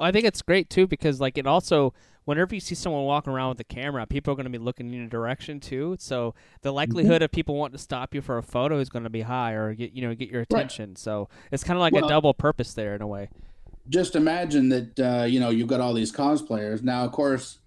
[0.00, 1.92] I think it's great too because like it also
[2.24, 4.86] whenever you see someone walking around with a camera, people are going to be looking
[4.86, 5.96] in your direction too.
[5.98, 9.10] So the likelihood of people wanting to stop you for a photo is going to
[9.10, 10.96] be high or get you know get your attention.
[10.96, 13.28] So it's kind of like a double purpose there in a way.
[13.88, 17.58] just imagine that uh, you know you've got all these cosplayers now of course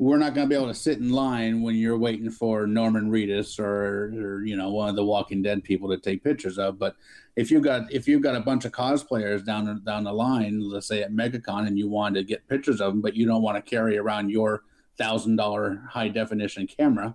[0.00, 3.10] we're not going to be able to sit in line when you're waiting for norman
[3.10, 6.78] reedus or, or you know one of the walking dead people to take pictures of
[6.78, 6.96] but
[7.36, 10.88] if you've got if you've got a bunch of cosplayers down down the line let's
[10.88, 13.62] say at megacon and you want to get pictures of them but you don't want
[13.62, 14.62] to carry around your
[14.96, 17.14] thousand dollar high definition camera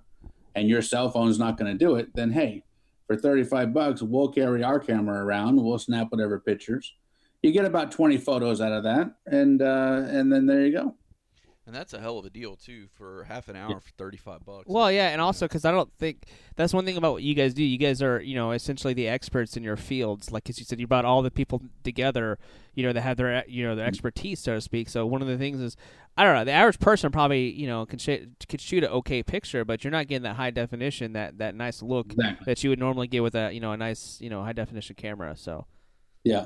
[0.53, 2.63] and your cell phone's not going to do it then hey
[3.07, 6.93] for 35 bucks we'll carry our camera around we'll snap whatever pictures.
[7.41, 10.95] You get about 20 photos out of that and uh, and then there you go
[11.67, 14.45] And that's a hell of a deal too for half an hour for thirty five
[14.45, 14.65] bucks.
[14.67, 16.25] Well, yeah, and also because I don't think
[16.55, 17.63] that's one thing about what you guys do.
[17.63, 20.31] You guys are, you know, essentially the experts in your fields.
[20.31, 22.37] Like as you said, you brought all the people together,
[22.75, 24.89] you know, that have their, you know, their expertise, so to speak.
[24.89, 25.75] So one of the things is,
[26.15, 29.23] I don't know, the average person probably, you know, can sh- can shoot an okay
[29.23, 32.45] picture, but you're not getting that high definition, that that nice look Exactly.
[32.45, 34.95] that you would normally get with a, you know, a nice, you know, high definition
[34.95, 35.35] camera.
[35.35, 35.65] So,
[36.23, 36.45] Yeah,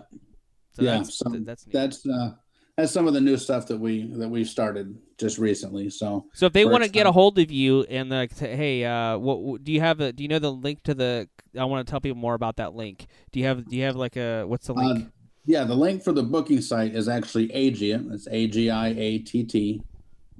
[0.71, 0.99] so yeah.
[0.99, 1.73] that's, some- that's neat.
[1.73, 2.35] that's uh,
[2.79, 5.89] that's some of the new stuff that we that we started just recently.
[5.89, 8.85] So So if they want to get a hold of you and like, say, hey,
[8.85, 9.99] uh, what do you have?
[9.99, 11.27] A, do you know the link to the?
[11.57, 13.07] I want to tell people more about that link.
[13.31, 13.67] Do you have?
[13.67, 14.43] Do you have like a?
[14.45, 15.05] What's the link?
[15.05, 15.09] Uh,
[15.45, 18.13] yeah, the link for the booking site is actually Agiatt.
[18.13, 19.83] It's A G I A T T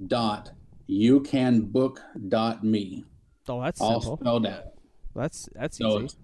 [0.06, 0.50] dot
[0.86, 3.04] you can book dot me.
[3.48, 4.16] oh, that's All simple.
[4.18, 4.64] spelled out.
[5.14, 6.16] That's that's So easy.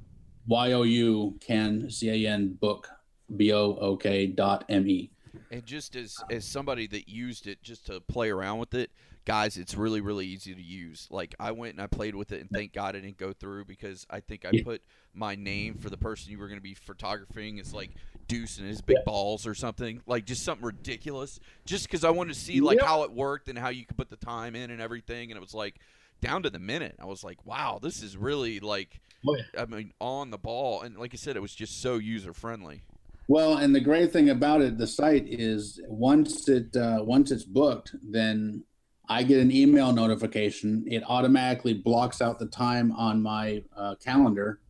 [0.49, 2.89] Y O U can C A N book
[3.37, 5.11] B O O K dot M E.
[5.51, 8.91] And just as as somebody that used it just to play around with it,
[9.25, 11.07] guys, it's really really easy to use.
[11.11, 13.65] Like I went and I played with it, and thank God it didn't go through
[13.67, 14.65] because I think I Yeah.
[14.65, 14.83] put
[15.15, 17.91] my name for the person you were going to be photographing is like
[18.29, 21.39] Deuce and his big balls or something, like just something ridiculous.
[21.65, 24.11] Just because I wanted to see like how it worked and how you could put
[24.11, 25.77] the time in and everything, and it was like
[26.21, 26.97] down to the minute.
[27.01, 29.63] I was like, wow, this is really like, Oh, yeah.
[29.63, 32.83] I mean, on the ball, and like I said, it was just so user friendly.
[33.29, 37.45] Well, and the great thing about it, the site is once it uh, once it's
[37.45, 38.63] booked, then
[39.09, 40.85] I get an email notification.
[40.87, 44.61] It automatically blocks out the time on my uh, calendar.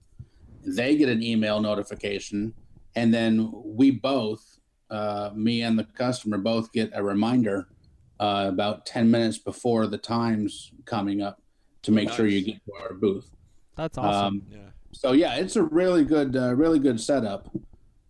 [0.64, 2.54] They get an email notification,
[2.94, 4.58] and then we both,
[4.90, 7.68] uh, me and the customer, both get a reminder
[8.20, 11.42] uh, about ten minutes before the time's coming up
[11.82, 13.30] to make sure you get to our booth.
[13.76, 14.26] That's awesome.
[14.26, 14.58] Um, Yeah.
[14.92, 17.54] so yeah, it's a really good, uh, really good setup.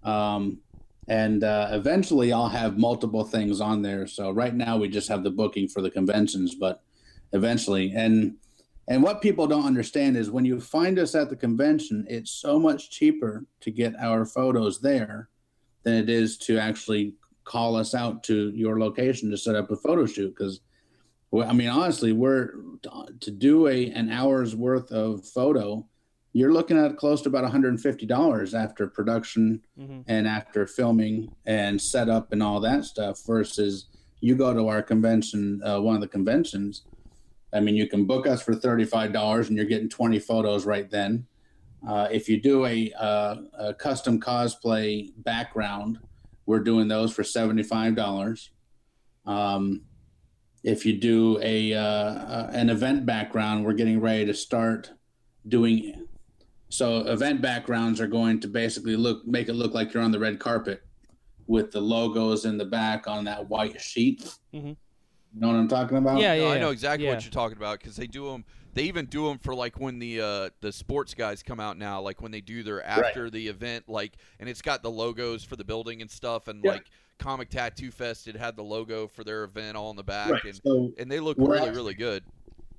[0.07, 0.59] Um,
[1.09, 4.07] and uh, eventually, I'll have multiple things on there.
[4.07, 6.83] So right now, we just have the booking for the conventions, but
[7.33, 8.37] eventually, and
[8.89, 12.59] and what people don't understand is when you find us at the convention, it's so
[12.59, 15.29] much cheaper to get our photos there
[15.83, 17.15] than it is to actually
[17.45, 20.35] call us out to your location to set up a photo shoot.
[20.37, 20.61] Because,
[21.33, 22.53] well, I mean, honestly, we're
[23.21, 25.85] to do a an hour's worth of photo
[26.37, 32.33] you're looking at close to about $150 after production hmm and after filming and setup
[32.33, 33.87] and all that stuff versus
[34.21, 36.85] you go to our convention uh, one of the conventions
[37.55, 41.27] i mean you can book us for $35 and you're getting 20 photos right then.
[41.87, 45.99] Uh, if you do a, uh, a custom cosplay background
[46.45, 48.51] we're doing those for $75
[49.27, 49.83] um,
[50.63, 54.91] if you do a uh, uh, an event background we're getting ready to start
[55.49, 56.06] doing
[56.69, 60.19] so event backgrounds are going to basically look make it look like you're on the
[60.19, 60.83] red carpet
[61.47, 64.29] with the logos in the back on that white sheet.
[64.53, 64.77] Mhm.
[65.35, 66.19] You know what I'm talking about?
[66.21, 66.55] Yeah, No, yeah.
[66.55, 67.15] I know exactly yeah.
[67.15, 68.45] what you're talking about because they do them.
[68.75, 72.01] They even do them for like when the uh, the sports guys come out now,
[72.01, 75.57] like when they do their after the event, like and it's got the logos for
[75.57, 76.73] the building and stuff, and Yeah.
[76.73, 76.87] like
[77.19, 80.45] Comic Tattoo Fest, it had the logo for their event all in the back, Right.
[80.45, 82.25] and So and they look really actually- really good.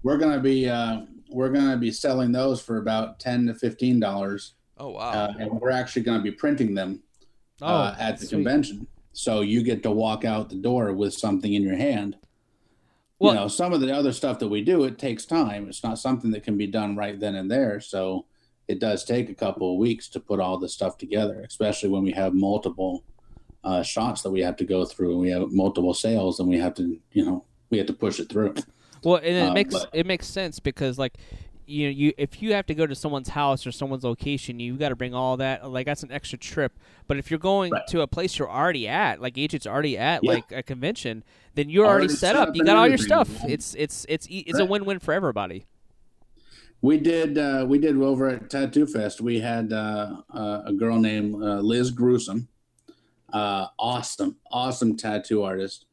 [0.04, 4.54] We're gonna be uh, we're gonna be selling those for about ten to fifteen dollars,
[4.78, 7.02] Oh wow, uh, and we're actually gonna be printing them
[7.62, 8.38] Oh, uh, at the sweet.
[8.38, 8.88] convention.
[9.14, 12.18] So you get to walk out the door with something in your hand.
[13.20, 15.68] Well- you know, some of the other stuff that we do, it takes time.
[15.68, 17.80] It's not something that can be done right then and there.
[17.80, 18.26] So
[18.68, 22.04] it does take a couple of weeks to put all this stuff together, especially when
[22.04, 23.04] we have multiple
[23.64, 26.60] uh, shots that we have to go through and we have multiple sales and we
[26.60, 28.54] have to, you know, we have to push it through.
[29.04, 31.14] Well, and it Uh, makes but- it makes sense because like
[31.70, 34.90] you you if you have to go to someone's house or someone's location, you got
[34.90, 35.70] to bring all that.
[35.70, 36.80] Like that's an extra trip.
[37.08, 37.86] But if you're going Right.
[37.88, 40.32] to a place you're already at, like Agent's already at, Yeah.
[40.32, 41.24] like a convention,
[41.56, 42.56] then you're already, Already set set up.
[42.56, 43.30] You got all your stuff.
[43.42, 43.50] man.
[43.52, 45.66] It's it's it's it's a win-win for everybody.
[46.82, 47.38] We did.
[47.40, 49.20] Uh, we did over at Tattoo Fest.
[49.20, 52.48] We had uh, uh, a girl named uh, Liz Gruesome.
[53.34, 55.86] Uh, awesome, awesome tattoo artist.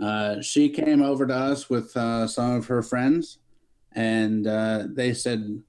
[0.00, 3.38] Uh, she came over to us with uh, some of her friends,
[3.92, 5.62] and uh, they said,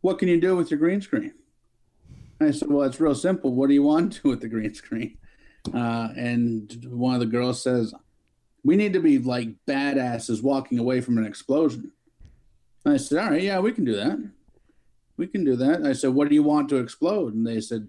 [0.00, 1.32] "What can you do with your green screen?"
[2.40, 3.54] I said, "Well, it's real simple.
[3.54, 5.16] What do you want to do with the green screen?"
[5.72, 7.94] Uh, and one of the girls says,
[8.62, 11.92] "We need to be like badasses walking away from an explosion."
[12.86, 14.18] I said, all right, yeah, we can do that.
[15.16, 15.86] We can do that.
[15.86, 17.34] I said, what do you want to explode?
[17.34, 17.88] And they said,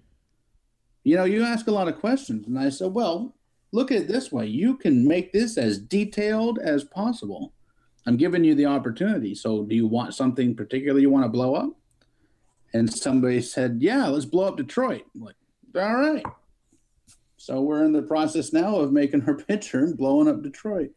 [1.04, 2.46] you know, you ask a lot of questions.
[2.46, 3.34] And I said, well,
[3.72, 4.46] look at it this way.
[4.46, 7.52] You can make this as detailed as possible.
[8.06, 9.34] I'm giving you the opportunity.
[9.34, 11.70] So do you want something particular you want to blow up?
[12.72, 15.02] And somebody said, yeah, let's blow up Detroit.
[15.14, 15.36] I'm like,
[15.74, 16.24] all right.
[17.36, 20.90] So we're in the process now of making her picture and blowing up Detroit.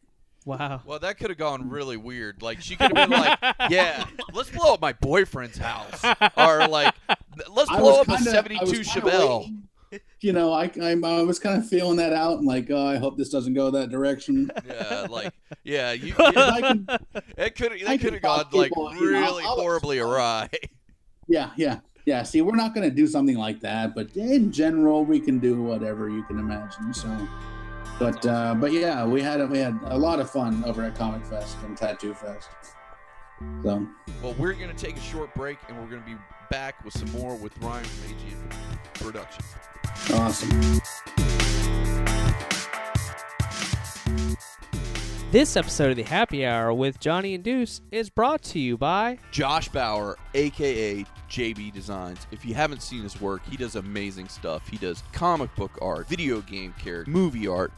[0.46, 0.80] Wow.
[0.86, 2.42] Well, that could have gone really weird.
[2.42, 3.38] Like she could have been like,
[3.70, 6.02] "Yeah, let's blow up my boyfriend's house,"
[6.34, 6.94] or like,
[7.50, 9.68] "Let's blow up kinda- a I was '72 kinda Chevelle." waiting.
[10.20, 12.96] You know, I I'm, I was kind of feeling that out and like, oh, I
[12.96, 14.50] hope this doesn't go that direction.
[14.68, 15.32] Yeah, like,
[15.64, 16.86] yeah, you, I can,
[17.38, 20.50] it could I that could have gone like people, you know, really I'll- horribly awry.
[21.26, 22.22] yeah, yeah, yeah.
[22.22, 25.62] See, we're not going to do something like that, but in general, we can do
[25.62, 26.92] whatever you can imagine.
[26.92, 27.08] So,
[27.98, 31.24] but uh, but yeah, we had we had a lot of fun over at Comic
[31.24, 32.48] Fest and Tattoo Fest.
[33.62, 33.86] So
[34.22, 36.16] Well, we're gonna take a short break, and we're gonna be
[36.50, 39.44] back with some more with Ryan from Agiatt Production.
[40.14, 40.80] awesome.
[45.30, 49.18] This episode of the Happy Hour with Johnny and Deuce is brought to you by
[49.30, 52.26] Josh Bauer, aka JB Designs.
[52.32, 54.68] If you haven't seen his work, he does amazing stuff.
[54.68, 57.72] He does comic book art, video game character, movie art.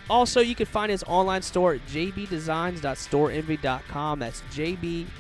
[0.09, 4.18] Also, you can find his online store at jbdezigns.storeenvy.com.
[4.18, 5.16] That's J-B-D-E-Z-I-G-N-S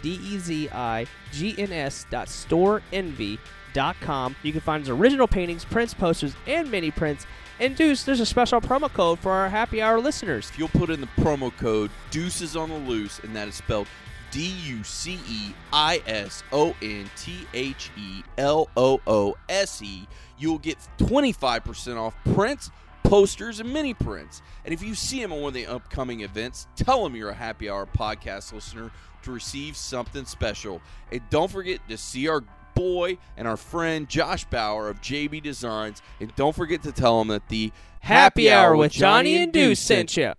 [2.10, 3.38] dot storeenvy.com.
[3.74, 7.26] You can find his original paintings, prints, posters, and mini prints.
[7.58, 10.48] And Deuce, there's a special promo code for our happy hour listeners.
[10.50, 13.86] If you'll put in the promo code Deuces on the Loose, and that is spelled
[14.30, 19.82] D U C E I S O N T H E L O O S
[19.82, 20.06] E,
[20.38, 22.70] you'll get 25% off prints,
[23.02, 24.40] posters, and mini prints.
[24.64, 27.34] And if you see him on one of the upcoming events, tell him you're a
[27.34, 28.90] happy hour podcast listener
[29.22, 30.80] to receive something special.
[31.12, 32.42] And don't forget to see our
[32.80, 36.00] boy and our friend Josh Bauer of JB Designs.
[36.18, 40.16] And don't forget to tell him that the Happy Hour with Johnny and Deuce sent
[40.16, 40.32] you.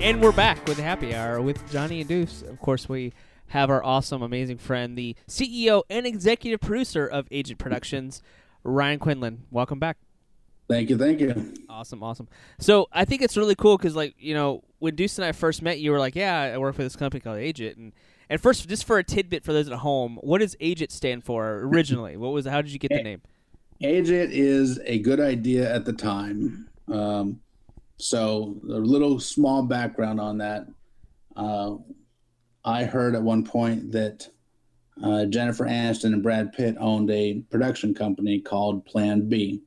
[0.00, 2.42] And we're back with the Happy Hour with Johnny and Deuce.
[2.42, 3.12] Of course, we
[3.48, 8.22] have our awesome, amazing friend, the CEO and executive producer of Agiatt Productions,
[8.62, 9.44] Ryan Quinlan.
[9.50, 9.98] Welcome back.
[10.68, 11.52] Thank you, thank you.
[11.68, 12.28] Awesome, awesome.
[12.58, 15.60] So I think it's really cool because, like, you know, when Deuce and I first
[15.60, 17.92] met, you were like, "Yeah, I work for this company called Agiatt." And
[18.30, 21.60] and first, just for a tidbit for those at home, what does Agiatt stand for
[21.60, 22.16] originally?
[22.16, 22.46] what was?
[22.46, 23.20] How did you get the name?
[23.82, 26.68] Agiatt is a good idea at the time.
[26.90, 27.40] Um,
[27.98, 30.66] so a little small background on that.
[31.36, 31.76] Uh,
[32.64, 34.28] I heard at one point that
[35.02, 39.62] uh, Jennifer Aniston and Brad Pitt owned a production company called Plan B.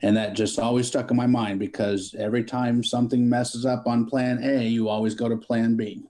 [0.00, 4.06] And that just always stuck in my mind because every time something messes up on
[4.06, 6.04] Plan A, you always go to Plan B.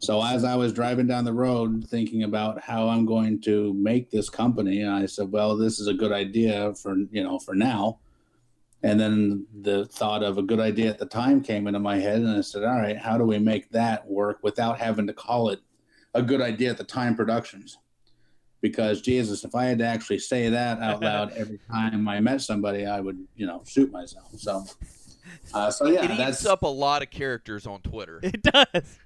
[0.00, 4.10] So as I was driving down the road thinking about how I'm going to make
[4.10, 7.98] this company, I said, well, this is a good idea for, you know, for now.
[8.82, 12.16] And then the thought of a good idea at the time came into my head
[12.16, 15.50] and I said, all right, how do we make that work without having to call
[15.50, 15.60] it
[16.14, 17.76] a good idea at the time productions?
[18.62, 22.40] Because Jesus, if I had to actually say that out loud every time I met
[22.40, 24.28] somebody, I would, you know, shoot myself.
[24.38, 24.64] So,
[25.52, 28.20] uh, so yeah, it that's eats up a lot of characters on Twitter.
[28.22, 28.98] It does.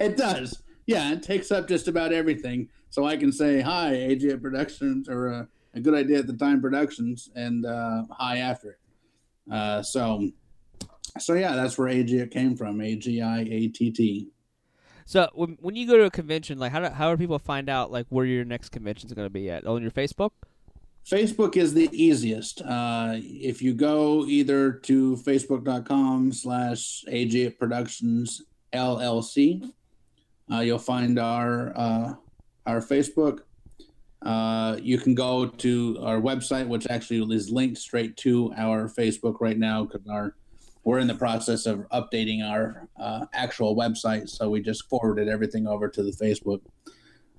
[0.00, 0.62] It does.
[0.86, 2.68] Yeah, it takes up just about everything.
[2.90, 5.44] So I can say hi, AJ Productions, or uh,
[5.78, 8.78] a good idea at the time Productions, and uh, hi after it.
[9.52, 10.28] Uh, so,
[11.18, 12.80] so yeah, that's where Agiatt came from.
[12.80, 14.28] A G I A T T.
[15.06, 17.70] So when, when you go to a convention, like how do, how do people find
[17.70, 19.66] out like where your next convention is going to be at?
[19.66, 20.32] On your Facebook?
[21.06, 22.60] Facebook is the easiest.
[22.60, 28.42] Uh, if you go either to facebook.com slash Agiatt Productions
[28.74, 29.70] LLC,
[30.52, 32.14] uh, you'll find our uh,
[32.66, 33.40] our Facebook.
[34.22, 39.36] Uh, you can go to our website, which actually is linked straight to our Facebook
[39.40, 40.34] right now because our
[40.84, 44.28] we're in the process of updating our uh, actual website.
[44.28, 46.62] So we just forwarded everything over to the Facebook.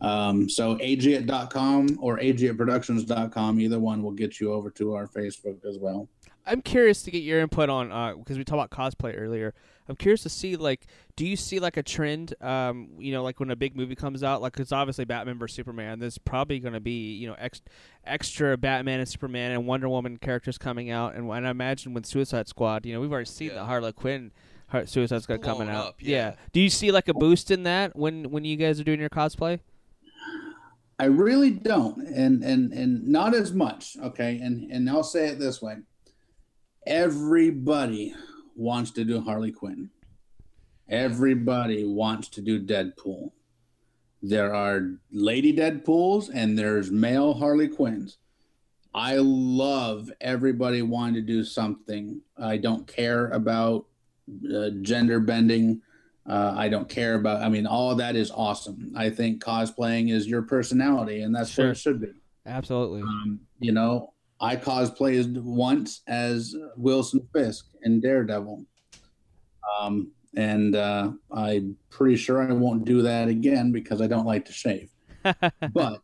[0.01, 5.80] Um, so agiatt.com or agiattproductions.com, either one will get you over to our Facebook as
[5.80, 6.08] well.
[6.45, 9.53] I'm curious to get your input on because we talked about cosplay earlier.
[9.90, 10.86] I'm curious to see like,
[11.16, 12.36] do you see like a trend?
[12.42, 15.56] Um, you know, like when a big movie comes out, like it's obviously Batman vs
[15.56, 15.98] Superman.
[16.00, 17.62] There's probably going to be you know ex-
[18.06, 22.06] extra Batman and Superman and Wonder Woman characters coming out, and, and I imagine with
[22.06, 23.56] Suicide Squad, you know, we've already seen Yeah.
[23.56, 24.32] the Harley Quinn.
[24.68, 25.88] Har- Suicide Squad Blown coming out.
[25.88, 26.36] up, yeah.
[26.54, 29.10] Do you see like a boost in that when when you guys are doing your
[29.10, 29.60] cosplay?
[31.00, 33.98] I really don't, and and and not as much.
[34.00, 35.78] Okay, and and I'll say it this way:
[36.86, 38.14] everybody
[38.56, 39.89] wants to do Harley Quinn.
[40.88, 43.32] Everybody wants to do Deadpool.
[44.22, 48.18] There are lady Deadpools and there's male Harley Quinns.
[48.93, 52.22] I love everybody wanting to do something.
[52.38, 53.86] I don't care about
[54.54, 55.82] uh, gender bending.
[56.28, 57.41] Uh, I don't care about.
[57.41, 58.91] I mean, all that is awesome.
[58.95, 61.72] I think cosplaying is your personality, and that's what Sure.
[61.72, 62.12] it should be.
[62.45, 63.02] Absolutely.
[63.02, 68.66] Um, you know, I cosplayed once as Wilson Fisk in Daredevil,
[69.80, 74.46] um, and uh, I'm pretty sure I won't do that again because I don't like
[74.46, 74.92] to shave.
[75.24, 76.02] but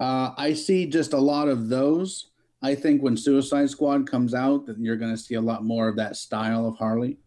[0.00, 2.30] uh, I see just a lot of those.
[2.62, 5.88] I think when Suicide Squad comes out, that you're going to see a lot more
[5.88, 7.18] of that style of Harley.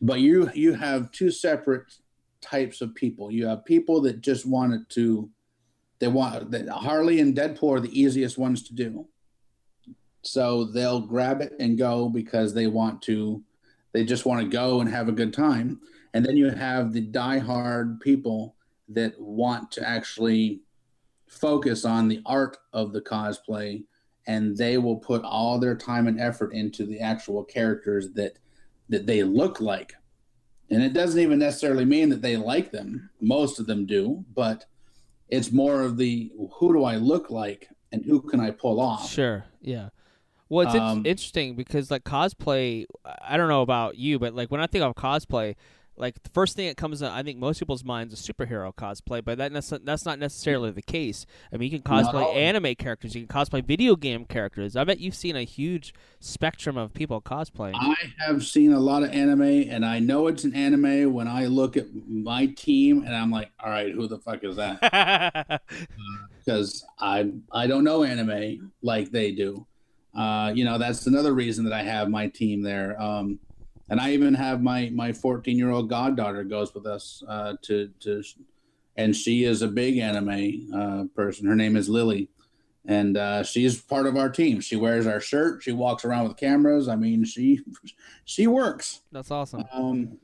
[0.00, 1.92] But you you have two separate
[2.40, 3.30] types of people.
[3.30, 5.28] You have people that just wanted to
[6.00, 9.06] they want that Harley and Deadpool are the easiest ones to do.
[10.22, 13.42] So they'll grab it and go because they want to
[13.92, 15.80] they just want to go and have a good time.
[16.14, 18.54] And then you have the diehard people
[18.88, 20.60] that want to actually
[21.26, 23.84] focus on the art of the cosplay
[24.26, 28.38] and they will put all their time and effort into the actual characters that
[28.88, 29.94] that they look like.
[30.70, 33.10] And it doesn't even necessarily mean that they like them.
[33.20, 34.66] Most of them do, but
[35.30, 39.08] it's more of the who do I look like and who can I pull off.
[39.10, 39.44] Sure.
[39.62, 39.90] Yeah.
[40.48, 42.86] Well, it's Um, interesting because like cosplay.
[43.24, 45.54] I don't know about you, but like when I think of cosplay,
[46.00, 49.22] like the first thing that comes, to, I think most people's minds is superhero cosplay,
[49.24, 51.26] but that nece- that's not necessarily the case.
[51.52, 54.76] I mean, you can cosplay anime characters, you can cosplay video game characters.
[54.76, 57.74] I bet you've seen a huge spectrum of people cosplaying.
[57.74, 57.94] I
[58.26, 61.76] have seen a lot of anime, and I know it's an anime when I look
[61.76, 65.62] at my team, and I'm like, all right, who the fuck is that?
[66.42, 69.66] Because I I don't know anime like they do.
[70.16, 73.00] Uh, you know, that's another reason that I have my team there.
[73.00, 73.38] Um,
[73.90, 77.90] and I even have my my 14 year old goddaughter goes with us uh, to
[78.00, 78.22] to,
[78.96, 81.46] and she is a big anime uh, person.
[81.46, 82.30] Her name is Lily,
[82.86, 84.60] and uh, she's part of our team.
[84.60, 85.62] She wears our shirt.
[85.62, 86.88] She walks around with cameras.
[86.88, 87.60] I mean, she
[88.24, 89.02] she works.
[89.12, 89.64] that's awesome.
[89.72, 90.18] Um,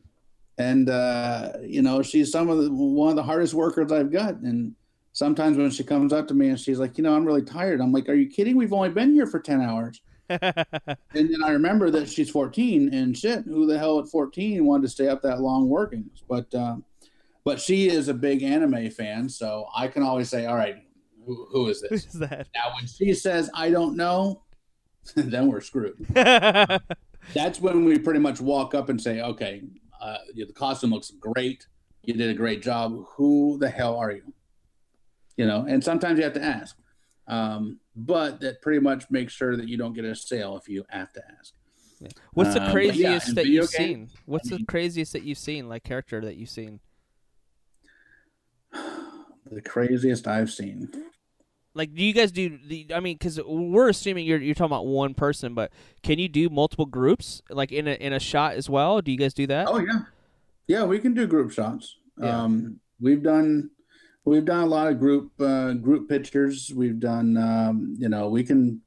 [0.59, 4.37] and uh, you know, she's some of the one of the hardest workers I've got.
[4.37, 4.75] And
[5.13, 7.81] sometimes when she comes up to me and she's like, you know, I'm really tired.
[7.81, 8.57] I'm like, are you kidding?
[8.57, 10.01] We've only been here for ten hours.
[10.29, 14.83] And then I remember that she's 14 and shit, who the hell at 14 wanted
[14.83, 16.11] to stay up that long working?
[16.29, 16.77] But uh,
[17.45, 20.77] but she is a big anime fan, so I can always say, all right,
[21.25, 22.05] who, who is this?
[22.05, 22.49] Who's that?
[22.55, 24.43] Now, when she says I don't know,
[25.15, 26.07] then we're screwed.
[26.15, 29.63] That's when we pretty much walk up and say, okay,
[30.01, 31.67] uh, the costume looks great.
[32.03, 33.05] You did a great job.
[33.17, 34.33] Who the hell are you?
[35.37, 36.77] You know, and sometimes you have to ask.
[37.27, 40.85] Um, but that pretty much makes sure that you don't get a sale if you
[40.91, 41.55] have to ask.
[42.35, 44.11] What's the Uh, but yeah, craziest that you've seen?
[44.27, 46.81] What's I the craziest that you've seen, like character that you've seen?
[49.49, 50.91] The craziest I've seen.
[51.73, 52.59] Like, do you guys do?
[52.67, 55.71] The, I mean, because we're assuming you're you're talking about one person, but
[56.03, 59.01] can you do multiple groups, like in a in a shot as well?
[59.01, 59.69] Do you guys do that?
[59.69, 60.01] Oh yeah,
[60.67, 60.83] yeah.
[60.83, 61.97] We can do group shots.
[62.19, 62.45] Yeah.
[62.45, 63.71] Um, we've done
[64.27, 66.73] we've done a lot of group uh, group pictures.
[66.75, 68.83] We've done um, you know we can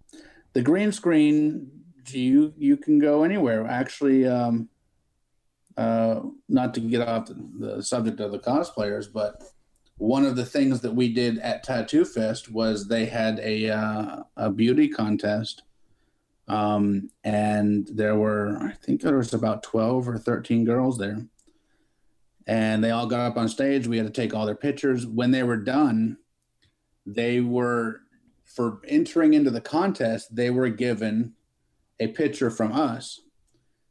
[0.54, 1.72] the green screen.
[2.08, 3.66] You you can go anywhere.
[3.68, 4.70] Actually, um,
[5.78, 9.44] uh, not to get off the, the subject of the cosplayers, but
[9.98, 14.24] one of the things that we did at Tattoo Fest was they had a uh,
[14.38, 15.64] a beauty contest
[16.50, 21.24] um, and there were I think there was about twelve or thirteen girls there,
[22.50, 23.86] and they all got up on stage.
[23.86, 25.06] We had to take all their pictures.
[25.06, 26.18] When they were done,
[27.06, 28.02] they were
[28.44, 30.36] for entering into the contest.
[30.36, 31.34] They were given
[32.00, 33.22] a picture from us.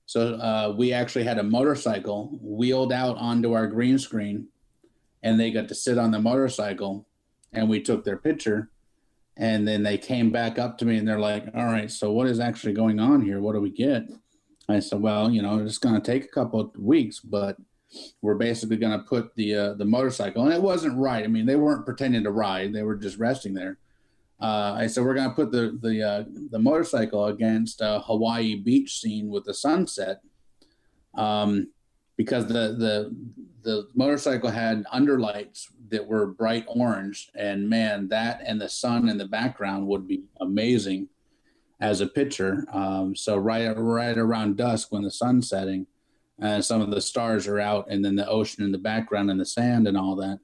[0.06, 4.48] So uh, we actually had a motorcycle wheeled out onto our green screen,
[5.22, 7.06] and they got to sit on the motorcycle,
[7.52, 8.70] and we took their picture.
[9.36, 12.26] And then they came back up to me and they're like, all right, so what
[12.26, 13.38] is actually going on here?
[13.38, 14.02] What do we get?
[14.68, 17.56] I said, well, you know, it's going to take a couple of weeks, but
[18.22, 21.24] we're basically going to put the uh, the motorcycle, and it wasn't right.
[21.24, 23.78] I mean, they weren't pretending to ride; they were just resting there.
[24.40, 28.56] Uh, I said, we're going to put the the uh, the motorcycle against a Hawaii
[28.56, 30.20] beach scene with the sunset,
[31.14, 31.68] um,
[32.16, 33.16] because the the
[33.62, 39.18] the motorcycle had underlights that were bright orange, and man, that and the sun in
[39.18, 41.08] the background would be amazing
[41.80, 42.64] as a picture.
[42.72, 45.86] Um, so right right around dusk when the sun's setting,
[46.40, 49.40] and some of the stars are out, and then the ocean in the background and
[49.40, 50.38] the sand and all that.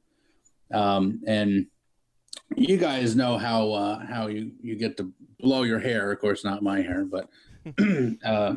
[0.73, 1.67] Um, and
[2.57, 6.11] you guys know how uh, how you you get to blow your hair.
[6.11, 7.29] Of course, not my hair, but
[8.25, 8.57] uh,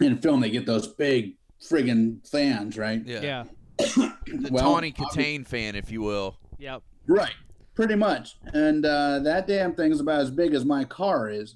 [0.00, 3.02] in film they get those big friggin' fans, right?
[3.04, 3.20] Yeah.
[3.22, 3.44] Yeah.
[4.26, 6.36] The Well, Tawny Kitaen fan, if you will.
[6.58, 6.82] Yep.
[7.06, 7.32] Right.
[7.76, 8.38] Pretty much.
[8.52, 11.54] And uh, that damn thing's about as big as my car is.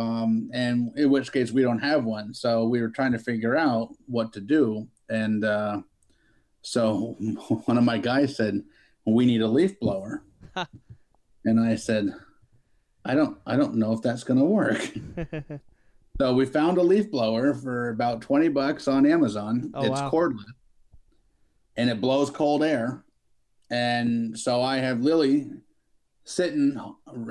[0.00, 2.32] Um, and in which case we don't have one.
[2.32, 4.88] So we were trying to figure out what to do.
[5.08, 5.82] And uh,
[6.62, 7.16] so
[7.66, 8.62] one of my guys said,
[9.04, 10.22] We need a leaf blower.
[11.44, 12.14] and I said,
[13.04, 14.90] I don't I don't know if that's gonna work.
[16.20, 19.70] So we found a leaf blower for about 20 bucks on Amazon.
[19.72, 20.10] Oh, it's wow.
[20.10, 20.44] cordless
[21.78, 23.04] and it blows cold air.
[23.70, 25.46] And so I have Lily
[26.30, 26.76] sitting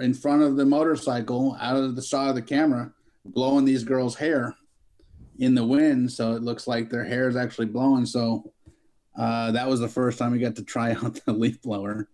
[0.02, 2.92] in front of the motorcycle out of the shot of the camera,
[3.26, 4.56] blowing these girls' hair
[5.40, 6.12] in the wind.
[6.12, 8.06] So it looks like their hair is actually blowing.
[8.06, 8.52] So
[9.18, 12.10] uh, that was the first time we got to try out the leaf blower.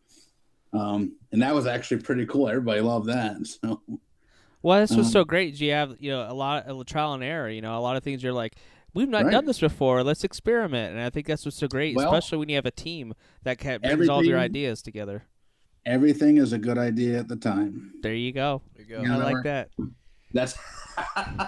[0.73, 2.49] Um, and that was actually pretty cool.
[2.49, 3.35] Everybody loved that.
[3.61, 3.81] So
[4.61, 5.59] Well, this was Um, so great.
[5.59, 7.49] You have you know a lot of trial and error.
[7.49, 8.55] You know, a lot of things you're like,
[8.93, 9.31] we've not Right.
[9.31, 10.03] done this before.
[10.03, 10.93] Let's experiment.
[10.95, 13.13] And I think that's what's so great, Well, especially when you have a team
[13.43, 15.23] that can brings all of your ideas together.
[15.85, 17.93] Everything is a good idea at the time.
[18.01, 18.61] There you go.
[18.75, 19.01] There you go.
[19.03, 19.17] Yeah.
[19.17, 19.69] I like that.
[20.33, 20.57] That's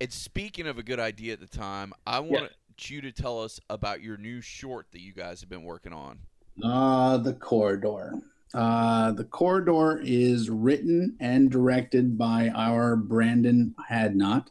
[0.00, 3.58] And speaking of a good idea at the time, I want you to tell us
[3.70, 6.18] about your new short that you guys have been working on.
[6.62, 8.12] Uh, the corridor.
[8.52, 14.48] Uh, the corridor is written and directed by our Brandon Hadnot.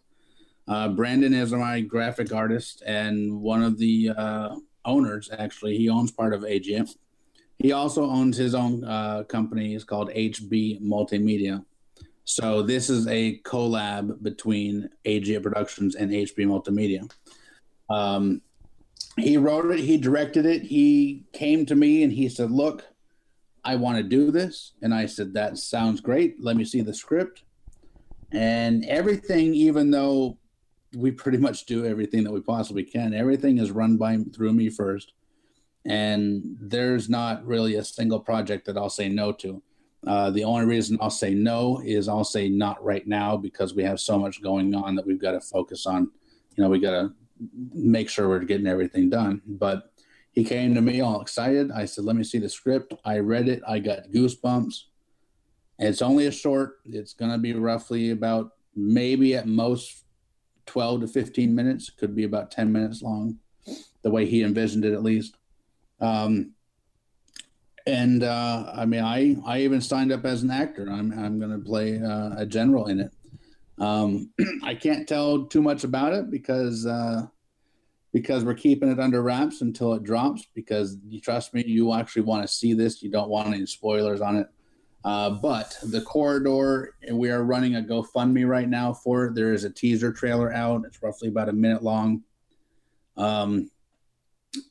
[0.67, 5.29] Uh, Brandon is my graphic artist and one of the uh, owners.
[5.37, 6.95] Actually, he owns part of Agiatt.
[7.57, 9.75] He also owns his own uh, company.
[9.75, 11.63] It's called HB Multimedia.
[12.25, 17.09] So this is a collab between Agiatt Productions and HB Multimedia.
[17.89, 18.41] Um,
[19.17, 22.83] he wrote it he directed it he came to me and he said look
[23.63, 26.93] i want to do this and i said that sounds great let me see the
[26.93, 27.43] script
[28.31, 30.37] and everything even though
[30.95, 34.69] we pretty much do everything that we possibly can everything is run by through me
[34.69, 35.13] first
[35.85, 39.61] and there's not really a single project that i'll say no to
[40.07, 43.83] uh, the only reason i'll say no is i'll say not right now because we
[43.83, 46.09] have so much going on that we've got to focus on
[46.55, 47.13] you know we got to
[47.73, 49.41] make sure we're getting everything done.
[49.45, 49.91] But
[50.31, 51.71] he came to me all excited.
[51.71, 53.61] I said, "Let me see the script." I read it.
[53.67, 54.83] I got goosebumps.
[55.79, 56.79] It's only a short.
[56.85, 60.03] It's going to be roughly about maybe at most
[60.65, 61.89] 12 to 15 minutes.
[61.89, 63.37] Could be about 10 minutes long,
[64.01, 65.35] the way he envisioned it at least.
[65.99, 66.53] Um,
[67.87, 70.87] and uh, I mean, I I even signed up as an actor.
[70.89, 73.11] I'm I'm going to play uh, a general in it.
[73.77, 74.31] Um,
[74.63, 77.27] I can't tell too much about it because uh,
[78.11, 80.47] because we're keeping it under wraps until it drops.
[80.55, 83.03] Because you trust me, you actually want to see this.
[83.03, 84.47] You don't want any spoilers on it.
[85.03, 89.35] Uh, but the corridor, and we are running a GoFundMe right now for it.
[89.35, 90.83] There is a teaser trailer out.
[90.83, 92.23] It's roughly about a minute long.
[93.15, 93.69] Um,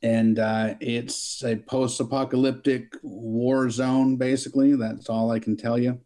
[0.02, 4.16] and uh, it's a post-apocalyptic war zone.
[4.16, 6.00] Basically, that's all I can tell you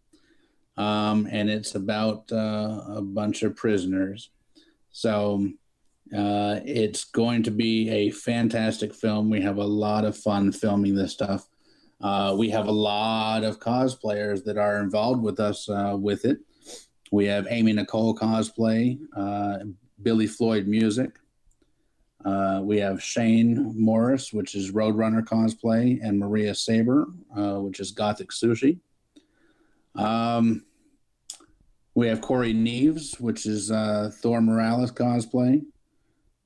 [0.78, 4.30] um, and it's about uh, a bunch of prisoners.
[4.92, 5.48] So
[6.16, 9.28] uh, it's going to be a fantastic film.
[9.28, 11.46] We have a lot of fun filming this stuff.
[12.00, 16.38] Uh, we have a lot of cosplayers that are involved with us uh, with it.
[17.10, 19.58] We have Amy Nicole cosplay, uh,
[20.00, 21.18] Billy Floyd music.
[22.28, 27.90] Uh, we have Shane Morris, which is Roadrunner cosplay, and Maria Saber, uh, which is
[27.90, 28.78] Gothic Sushi.
[29.94, 30.64] Um,
[31.94, 35.64] we have Corey Neves, which is uh, Thor Morales cosplay.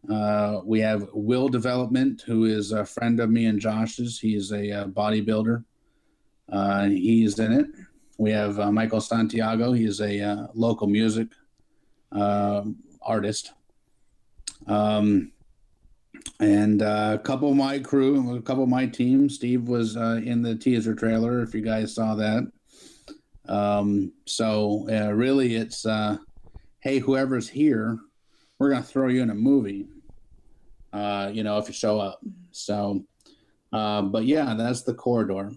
[0.09, 4.21] Uh, we have Will Development, who is a friend of me and Josh's.
[4.21, 5.65] He's a uh, bodybuilder.
[6.49, 7.67] Uh, he's in it.
[8.19, 9.73] We have Michael Santiago.
[9.73, 11.29] He's a uh, local music
[12.13, 13.53] artist.
[14.69, 15.32] Um,
[16.41, 19.29] and uh, a couple of my crew, a couple of my team.
[19.29, 22.51] Steve was uh, in the teaser trailer, if you guys saw that.
[23.49, 26.17] Um, so uh, really, it's uh,
[26.81, 27.99] hey, whoever's here,
[28.59, 29.87] we're gonna throw you in a movie.
[30.93, 32.21] Uh, you know, if you show up.
[32.51, 33.05] So,
[33.73, 35.53] uh, but yeah, that's the corridor.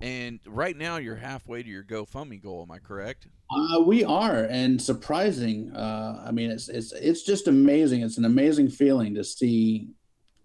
[0.00, 2.62] And right now, you're halfway to your GoFundMe goal.
[2.62, 3.28] Am I correct?
[3.50, 5.74] Uh, we are, and surprising.
[5.74, 8.02] Uh, I mean, it's it's it's just amazing.
[8.02, 9.88] It's an amazing feeling to see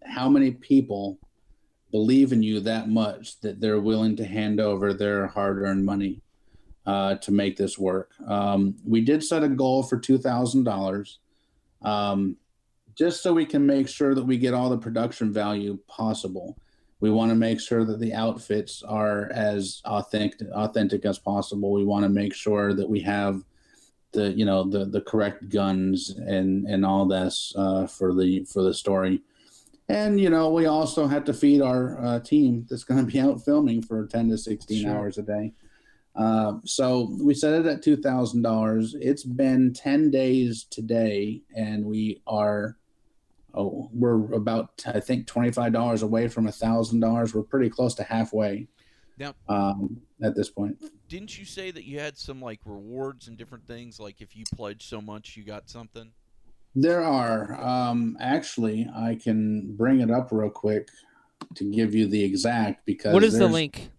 [0.05, 1.19] how many people
[1.91, 6.21] believe in you that much that they're willing to hand over their hard-earned money
[6.85, 8.11] uh, to make this work.
[8.27, 11.19] Um, we did set a goal for two thousand dollars,
[11.81, 12.37] um,
[12.95, 16.57] just so we can make sure that we get all the production value possible.
[17.01, 21.71] We want to make sure that the outfits are as authentic authentic as possible.
[21.71, 23.43] We want to make sure that we have
[24.13, 28.61] the you know the the correct guns and and all this uh, for the for
[28.61, 29.21] the story.
[29.89, 33.19] And you know we also have to feed our uh, team that's going to be
[33.19, 34.91] out filming for ten to sixteen Sure.
[34.95, 35.53] hours a day.
[36.15, 38.95] Uh, so we set it at two thousand dollars.
[38.99, 42.77] It's been ten days today, and we are
[43.53, 47.33] oh we're about I think twenty five dollars away from a thousand dollars.
[47.33, 48.67] We're pretty close to halfway
[49.17, 50.77] Now- um, at this point.
[51.07, 53.99] Didn't you say that you had some like rewards and different things?
[53.99, 56.11] Like if you pledged so much, you got something.
[56.73, 60.89] There are um, actually I can bring it up real quick
[61.55, 63.91] to give you the exact because What is the link?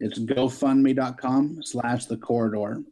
[0.00, 2.82] It's GoFundMe.com slash the corridor.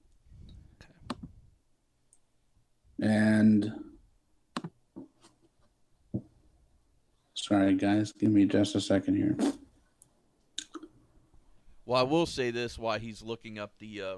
[3.00, 3.72] And
[7.48, 9.36] sorry, guys, give me just a second here.
[11.86, 14.16] Well, I will say this while he's looking up the uh,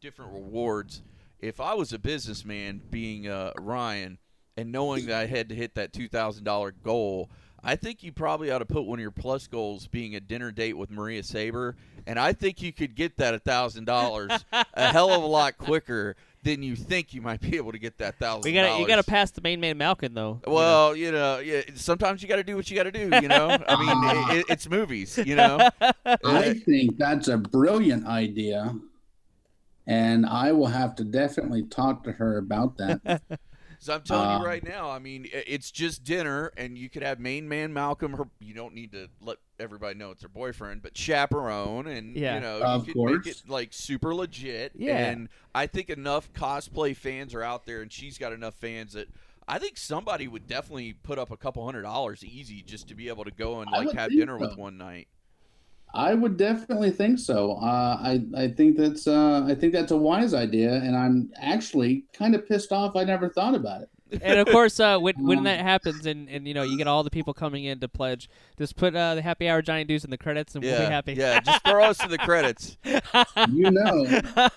[0.00, 1.02] different rewards.
[1.38, 4.18] If I was a businessman, being uh, Ryan,
[4.56, 7.30] and knowing that I had to hit that two thousand dollar goal,
[7.62, 10.50] I think you probably ought to put one of your plus goals being a dinner
[10.50, 15.12] date with Maria Saber, and I think you could get that thousand dollars a hell
[15.12, 16.16] of a lot quicker
[16.46, 18.48] than you think you might be able to get that thousand.
[18.48, 20.40] We got you got to pass the main man Malkin though.
[20.46, 20.54] you know.
[20.54, 21.62] Well, you know, yeah.
[21.74, 23.10] Sometimes you got to do what you got to do.
[23.20, 25.18] You know, I mean, it, it, it's movies.
[25.18, 25.68] You know,
[26.24, 28.74] I think that's a brilliant idea.
[29.88, 33.22] And I will have to definitely talk to her about that.
[33.78, 37.02] So I'm telling Um, you right now, I mean, it's just dinner, and you could
[37.02, 38.14] have main man Malcolm.
[38.14, 42.34] Her, you don't need to let everybody know it's her boyfriend, but chaperone, and Yeah.
[42.36, 43.42] you know, Of you could make course.
[43.42, 44.72] it like super legit.
[44.76, 44.96] Yeah.
[45.06, 49.08] And I think enough cosplay fans are out there, and she's got enough fans that.
[49.48, 53.06] I think somebody would definitely put up a couple hundred dollars easy just to be
[53.08, 55.06] able to go and like have think dinner with one night.
[55.94, 57.52] I would definitely think so.
[57.52, 62.04] Uh, I I think that's uh, I think that's a wise idea, and I'm actually
[62.12, 62.96] kind of pissed off.
[62.96, 63.88] I never thought about it.
[64.22, 66.86] And of course, uh, when when Um, that happens, and, and you know you get
[66.86, 68.28] all the people coming in to pledge,
[68.58, 71.14] just put uh, the happy hour Johnny Deuce in the credits, and we'll be happy.
[71.14, 71.40] yeah.
[71.40, 72.76] Just throw us in the credits.
[72.84, 74.52] You know that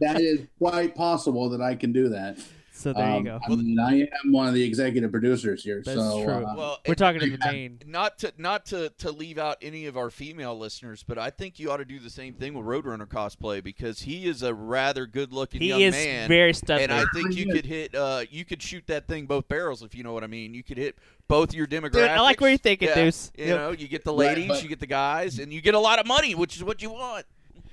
[0.00, 2.38] that is quite possible that I can do that.
[2.80, 3.40] So there you Um, go.
[3.46, 6.32] I mean, I am one of the executive producers here, That's so true.
[6.32, 7.78] uh, Well, We're talking to the main.
[7.86, 11.58] not to not to to leave out any of our female listeners, but I think
[11.58, 15.06] you ought to do the same thing with Roadrunner cosplay because he is a rather
[15.06, 16.80] good-looking He young is man, very studly.
[16.84, 19.94] and I think you could hit uh you could shoot that thing both barrels if
[19.94, 20.54] you know what I mean.
[20.54, 20.96] You could hit
[21.28, 21.92] both your demographics.
[21.92, 23.30] Dude, I like where you're thinking, yeah, Deuce.
[23.36, 23.56] You Yep.
[23.58, 25.78] know, you get the Right, ladies, but- you get the guys, and you get a
[25.78, 27.24] lot of money, which is what you want.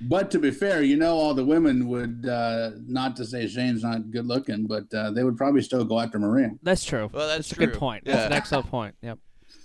[0.01, 3.83] But to be fair, you know, all the women would uh, not to say Shane's
[3.83, 6.51] not good looking, but uh, they would probably still go after Maria.
[6.61, 7.09] That's true.
[7.11, 7.79] Well, that's a good true.
[7.79, 8.05] point.
[8.05, 8.95] That's an excellent point.
[9.01, 9.19] Yep.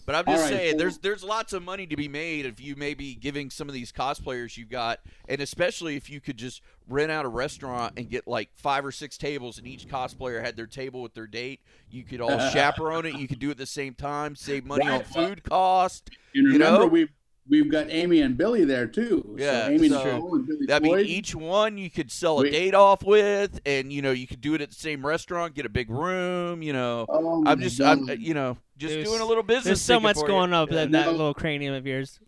[0.05, 2.61] But I'm just right, saying, so- there's there's lots of money to be made if
[2.61, 6.61] you maybe giving some of these cosplayers you've got, and especially if you could just
[6.89, 10.57] rent out a restaurant and get like five or six tables, and each cosplayer had
[10.57, 11.61] their table with their date.
[11.91, 13.15] You could all chaperone it.
[13.15, 16.11] You could do it at the same time, save money on food cost.
[16.35, 16.87] And You remember, know?
[16.87, 17.13] we've
[17.49, 19.37] we've got Amy and Billy there too.
[19.39, 22.43] Yeah, so Amy so- Nicole and Billy I mean, each one you could sell a
[22.43, 25.55] We- date off with, and you know you could do it at the same restaurant,
[25.55, 26.63] get a big room.
[26.63, 29.65] You know, Oh, I'm my just, I'm, you know, just There's- doing a little business.
[29.65, 30.29] There's so much for you.
[30.29, 30.83] going up Yeah.
[30.83, 31.13] in that no.
[31.13, 32.21] little cranium of yours.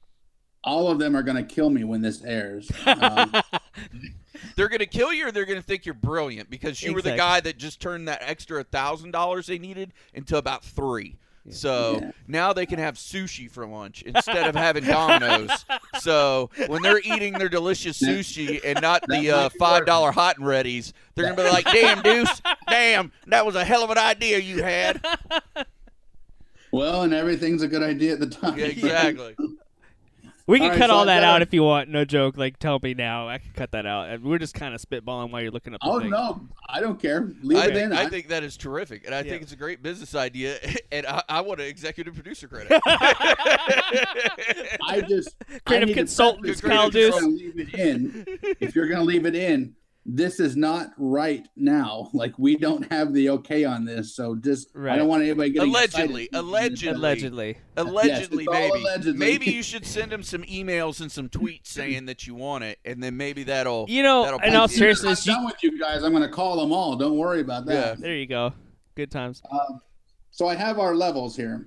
[0.67, 2.71] all of them are going to kill me when this airs.
[2.87, 3.33] Um,
[4.57, 7.41] they're gonna kill you or they're gonna think you're brilliant because you were the guy
[7.41, 11.17] that just turned that extra thousand dollars they needed into about three.
[11.51, 12.11] So Yeah.
[12.27, 15.65] now they can have sushi for lunch instead of having Domino's.
[16.01, 20.47] so when they're eating their delicious sushi and not the uh, five dollar hot and
[20.47, 24.39] readies, they're gonna be like, "Damn, Deuce, damn, that was a hell of an idea
[24.39, 25.05] you had."
[26.73, 28.59] well, and everything's a good idea at the time.
[28.59, 29.37] Yeah, exactly.
[30.47, 31.89] We can All right, cut so all I've that got out if you want.
[31.89, 32.37] No joke.
[32.37, 33.27] Like, tell me now.
[33.29, 34.21] I can cut that out.
[34.21, 36.11] We're just kind of spitballing while you're looking up the Oh thing.
[36.11, 37.31] no, I don't care.
[37.43, 37.93] Leave I it think, in.
[37.95, 39.31] I I- think that is terrific, and I Yeah.
[39.31, 40.59] think it's a great business idea,
[40.93, 42.79] and I, I want an executive producer credit.
[42.87, 44.05] I
[45.09, 47.23] just I Creative need to consultant Kyle Deuce.
[47.23, 48.25] leave it in.
[48.61, 49.75] If you're going to leave it in,
[50.07, 52.11] this is not right now.
[52.15, 54.95] Like we don't have the okay on this, so just right.
[54.95, 56.45] I don't want anybody getting Allegedly, excited.
[56.45, 56.97] allegedly.
[56.97, 57.57] Allegedly.
[57.77, 58.81] Allegedly, Yes, maybe.
[58.83, 59.19] allegedly.
[59.19, 62.79] Maybe you should send him some emails and some tweets saying that you want it,
[62.85, 63.87] and then maybe that'll.
[63.89, 66.03] You know, that'll in put all you- I'm seriousness, you, done with you guys.
[66.03, 66.97] I'm going to call them all.
[66.97, 67.73] Don't worry about that.
[67.73, 67.95] Yeah.
[67.99, 68.53] There you go.
[68.95, 69.43] Good times.
[70.31, 71.67] So I have our levels here.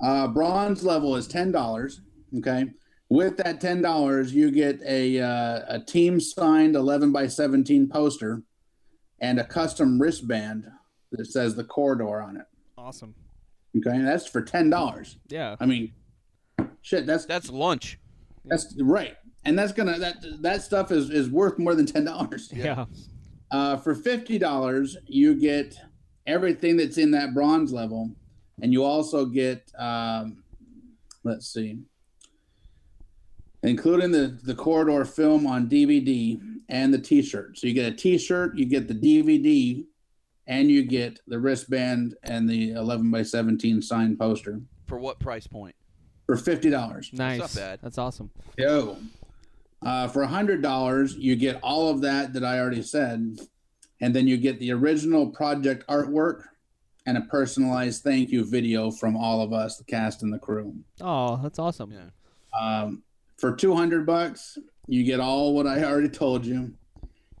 [0.00, 2.00] Uh, bronze level is ten dollars.
[2.38, 2.66] Okay,
[3.08, 8.42] with that ten dollars, you get a uh, a team signed eleven by seventeen poster
[9.20, 10.66] and a custom wristband
[11.12, 12.46] that says the corridor on it.
[12.76, 13.14] Awesome.
[13.76, 15.18] Okay, that's for ten dollars.
[15.28, 15.56] Yeah.
[15.60, 15.92] I mean,
[16.82, 17.98] shit, that's That's lunch.
[18.44, 22.50] that's right, and that's gonna that that stuff is is worth more than ten dollars.
[22.52, 22.86] Yeah.
[23.50, 25.76] Uh, for fifty dollars, you get
[26.26, 28.10] everything that's in that bronze level,
[28.60, 30.42] and you also get, um,
[31.22, 31.78] let's see,
[33.62, 37.58] including the the corridor film on DVD and the T-shirt.
[37.58, 39.84] So you get a T-shirt, you get the DVD,
[40.46, 45.46] and you get the wristband and the eleven by seventeen signed poster For what price
[45.46, 45.74] point?
[46.26, 47.10] for fifty dollars.
[47.12, 47.38] Nice.
[47.38, 47.78] not bad.
[47.82, 48.30] That's awesome.
[48.58, 48.96] Yo.
[49.82, 53.38] Uh, for hundred dollars, you get all of that that I already said,
[54.00, 56.42] and then you get the original project artwork
[57.06, 60.74] and a personalized thank you video from all of us, the cast and the crew.
[61.00, 61.92] Oh, that's awesome.
[61.92, 62.08] Yeah.
[62.58, 63.04] Um,
[63.36, 66.72] for two hundred bucks, you get all what I already told you,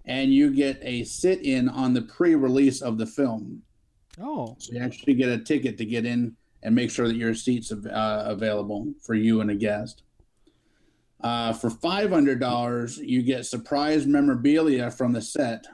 [0.04, 3.62] and you get a sit-in on the pre-release of the film.
[4.20, 7.34] Oh, So you actually get a ticket to get in and make sure that your
[7.34, 10.02] seat's uh, available for you and a guest.
[11.20, 15.64] Uh, for five hundred dollars, you get surprise memorabilia from the set,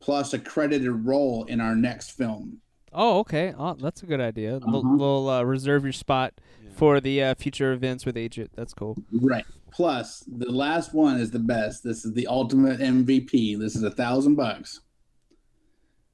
[0.00, 2.58] plus a credited role in our next film.
[2.92, 3.54] oh, okay.
[3.58, 4.60] Oh, that's a good idea.
[4.64, 4.96] We'll, Uh-huh.
[4.96, 6.34] we'll uh, reserve your spot
[6.74, 8.50] for the uh, future events with Agiatt.
[8.54, 8.96] That's cool.
[9.12, 9.44] Right.
[9.72, 11.82] Plus, the last one is the best.
[11.82, 13.58] This is the ultimate MVP.
[13.58, 14.80] This is a thousand bucks.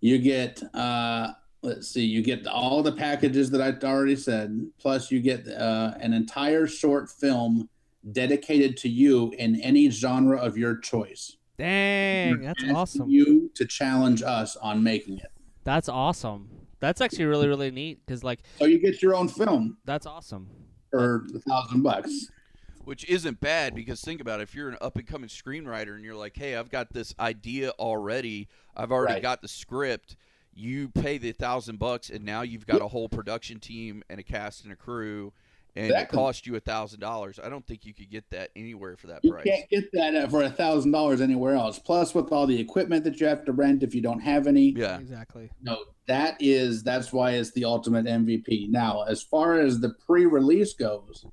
[0.01, 1.33] You get, uh,
[1.63, 4.67] let's see, you get all the packages that I already said.
[4.79, 7.69] Plus, you get uh, an entire short film
[8.13, 11.37] dedicated to you in any genre of your choice.
[11.59, 13.11] Dang, that's awesome.
[13.11, 15.31] You to challenge us on making it.
[15.65, 16.49] That's awesome.
[16.81, 20.49] That's actually really really neat because like So you get your own film that's awesome.
[20.91, 22.29] for a thousand bucks.
[22.85, 24.45] Which isn't bad because think about it.
[24.45, 27.71] If you're an up and coming screenwriter and you're like, hey, I've got this idea
[27.79, 29.23] already, I've already Right.
[29.23, 30.17] got the script.
[30.53, 34.23] You pay the thousand bucks, and now you've got a whole production team and a
[34.25, 35.33] cast and a crew,
[35.77, 36.17] and it Exactly.
[36.17, 37.39] cost you a thousand dollars.
[37.43, 39.45] I don't think you could get that anywhere for that You price.
[39.47, 41.79] You can't get that uh, for a thousand dollars anywhere else.
[41.79, 44.71] Plus, with all the equipment that you have to rent if you don't have any,
[44.77, 45.51] Yeah, Exactly.
[45.63, 48.69] no, that is that's why it's the ultimate MVP.
[48.69, 51.25] Now, as far as the pre-release goes,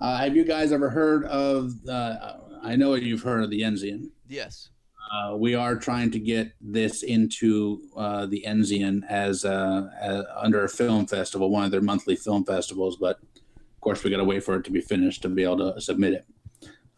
[0.00, 1.72] uh, have you guys ever heard of?
[1.88, 4.10] Uh, I know you've heard of the Enzian.
[4.28, 4.70] yes.
[5.10, 10.64] Uh, we are trying to get this into uh, the Enzian as, uh, as under
[10.64, 12.96] a film festival, one of their monthly film festivals.
[12.96, 15.72] But of course, we got to wait for it to be finished to be able
[15.72, 16.26] to submit it.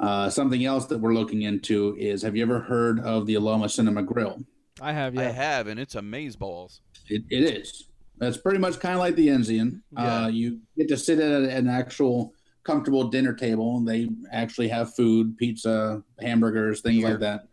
[0.00, 3.70] Uh, something else that we're looking into is: Have you ever heard of the Aloma
[3.70, 4.40] Cinema Grill?
[4.80, 5.28] I have Yeah.
[5.28, 6.80] I have, and it's amaze balls.
[7.08, 7.86] It, it is.
[8.18, 9.82] That's pretty much kind of like the Enzian.
[9.92, 10.24] Yeah.
[10.24, 12.32] Uh, you get to sit at an actual
[12.64, 13.76] comfortable dinner table.
[13.78, 17.10] and They actually have food, pizza, hamburgers, things Beer.
[17.10, 17.48] like that,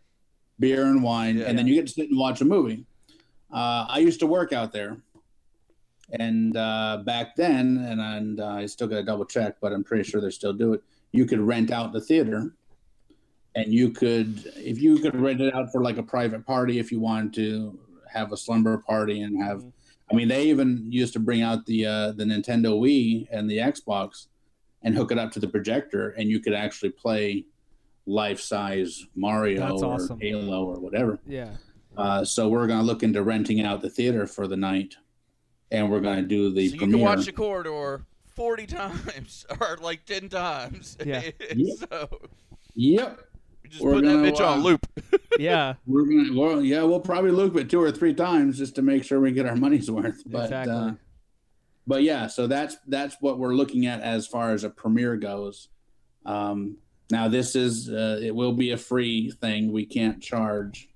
[0.58, 1.46] beer and wine, Yeah.
[1.46, 2.84] and then you get to sit and watch a movie.
[3.52, 4.98] Uh, I used to work out there,
[6.12, 9.84] and uh, back then, and, and uh, I still got to double check, but I'm
[9.84, 10.82] pretty sure they still do it.
[11.12, 12.52] You could rent out the theater,
[13.54, 16.92] and you could, if you could rent it out for like a private party, if
[16.92, 17.78] you wanted to
[18.10, 19.62] have a slumber party and have
[20.10, 23.58] I mean, they even used to bring out the uh, the Nintendo Wii and the
[23.58, 24.28] Xbox
[24.82, 27.44] and hook it up to the projector, and you could actually play
[28.08, 30.18] life size Mario That's or awesome.
[30.20, 31.20] Halo or whatever.
[31.26, 31.50] Yeah.
[31.96, 34.96] Uh, so we're going to look into renting out the theater for the night,
[35.70, 36.96] and we're going to do the so you premiere.
[36.96, 40.96] can watch the corridor forty times or like ten times.
[41.04, 41.22] Yeah.
[41.90, 42.08] so
[42.74, 43.20] yep,
[43.62, 44.86] you just We're put that gonna, bitch on uh, loop.
[45.38, 45.74] Yeah.
[45.86, 46.40] we're gonna.
[46.40, 49.30] Well, yeah, we'll probably loop it two or three times just to make sure we
[49.30, 50.22] get our money's worth.
[50.26, 50.74] But exactly.
[50.74, 50.92] uh,
[51.86, 55.68] but yeah, so that's that's what we're looking at as far as a premiere goes.
[56.26, 56.78] Um,
[57.10, 59.72] now this is uh, it will be a free thing.
[59.72, 60.88] We can't charge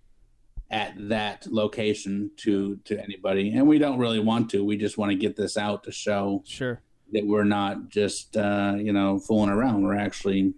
[0.71, 4.65] at that location to to anybody, and we don't really want to.
[4.65, 6.81] We just want to get this out to show sure.
[7.13, 9.83] that we're not just uh, you know fooling around.
[9.83, 10.55] We're actually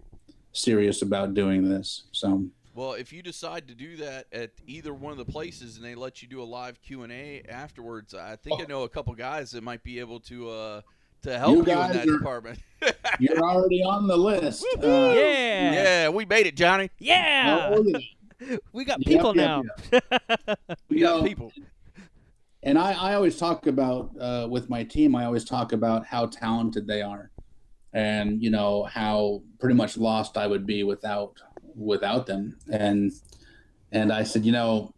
[0.52, 2.04] serious about doing this.
[2.12, 2.44] So
[2.74, 5.94] Well, if you decide to do that at either one of the places and they
[5.94, 9.14] let you do a live Q and A afterwards, I think I know a couple
[9.14, 10.80] guys that might be able to uh,
[11.24, 12.58] to help you, in guys that are- department.
[13.18, 14.64] you're already on the list.
[14.76, 15.72] Uh, Yeah.
[15.72, 16.90] yeah, we made it, Johnny.
[16.98, 17.78] Yeah.
[18.72, 19.62] we got Yep, people yep,
[19.92, 20.54] now.
[20.88, 21.52] We You got know, people.
[22.62, 25.14] And I, I always talk about uh, with my team.
[25.16, 27.30] I always talk about how talented they are,
[27.92, 31.38] and you know how pretty much lost I would be without
[31.74, 32.56] without them.
[32.70, 33.12] And
[33.92, 34.94] and I said, you know,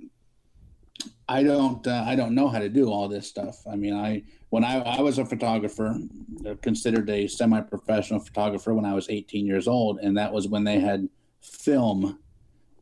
[1.29, 3.57] I don't uh, I don't know how to do all this stuff.
[3.71, 4.23] I mean, I
[4.57, 5.99] when I, I was a photographer,
[6.47, 10.65] uh, considered a semi-professional photographer when I was 18 years old, and that was when
[10.65, 11.11] they had
[11.43, 12.19] film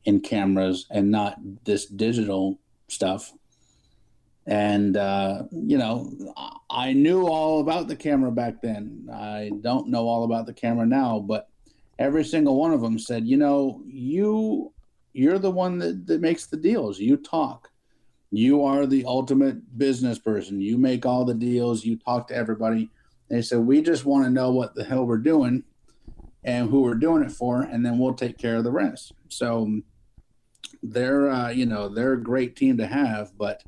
[0.05, 3.33] in cameras and not this digital stuff.
[4.47, 6.13] And uh, you know
[6.71, 9.09] i knew all about the camera back then.
[9.13, 11.49] I don't know all about the camera now but
[11.99, 14.73] every single one of them said you know you
[15.13, 17.01] you're the one that, that makes the deals.
[17.01, 17.71] You talk
[18.37, 22.91] you are the ultimate business person you make all the deals you talk to everybody
[23.29, 25.63] they said we just want to know what the hell we're doing
[26.45, 29.81] and who we're doing it for and then we'll take care of the rest so
[30.83, 33.63] they're uh, you know they're a great team to have but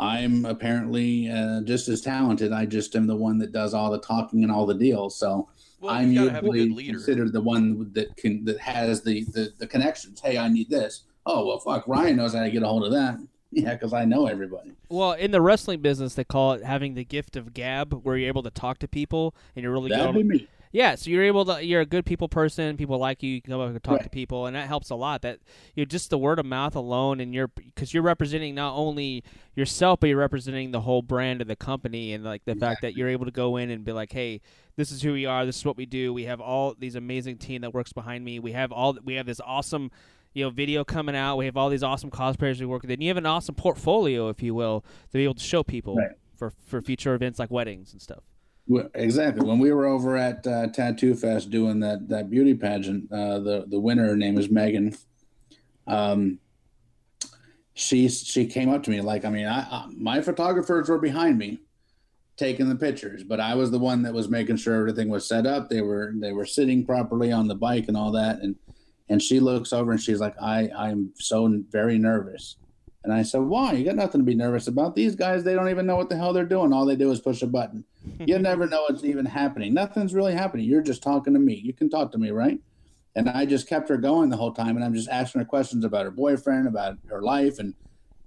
[0.00, 2.52] I'm apparently uh, just as talented.
[2.52, 5.18] I just am the one that does all the talking and all the deals.
[5.18, 9.02] So Well, I'm you gotta have a usually considered the one that can that has
[9.02, 10.18] the, the the connections.
[10.18, 11.02] Hey, I need this.
[11.26, 11.86] Oh well, fuck.
[11.86, 13.18] Ryan knows how to get a hold of that.
[13.52, 14.72] Yeah, because I know everybody.
[14.88, 18.28] Well, in the wrestling business, they call it having the gift of gab, where you're
[18.28, 19.98] able to talk to people and you're really good.
[19.98, 20.48] That'd on- be me.
[20.72, 21.64] Yeah, so you're able to.
[21.64, 22.76] You're a good people person.
[22.76, 23.30] People like you.
[23.30, 25.22] You can go up and talk to people, and that helps a lot.
[25.22, 25.40] That
[25.74, 29.24] you're just the word of mouth alone, and you're because you're representing not only
[29.56, 32.94] yourself, but you're representing the whole brand of the company, and like the fact that
[32.96, 34.40] you're able to go in and be like, hey,
[34.76, 35.44] this is who we are.
[35.44, 36.12] This is what we do.
[36.12, 38.38] We have all these amazing team that works behind me.
[38.38, 38.96] We have all.
[39.04, 39.90] We have this awesome.
[40.32, 41.36] You know, video coming out.
[41.36, 44.28] We have all these awesome cosplayers we work with, and you have an awesome portfolio,
[44.28, 46.10] if you will, to be able to show people Right.
[46.36, 48.22] for for future events like weddings and stuff.
[48.68, 49.44] Well, Exactly.
[49.44, 53.64] When we were over at uh, Tattoo Fest doing that that beauty pageant, uh, the
[53.66, 54.94] the winner her name is Megan.
[55.88, 56.38] Um,
[57.74, 61.38] she she came up to me like I mean I, I my photographers were behind
[61.38, 61.58] me,
[62.36, 65.44] taking the pictures, but I was the one that was making sure everything was set
[65.44, 65.68] up.
[65.70, 68.54] They were they were sitting properly on the bike and all that, and
[69.10, 72.56] and she looks over and she's like I I'm so very nervous.
[73.02, 73.72] And I said, "Why?
[73.72, 74.94] You got nothing to be nervous about.
[74.94, 76.72] These guys, they don't even know what the hell they're doing.
[76.72, 77.84] All they do is push a button.
[78.26, 79.74] You never know what's even happening.
[79.74, 80.66] Nothing's really happening.
[80.66, 81.54] You're just talking to me.
[81.54, 82.60] You can talk to me, right?"
[83.16, 85.84] And I just kept her going the whole time, and I'm just asking her questions
[85.84, 87.74] about her boyfriend, about her life, and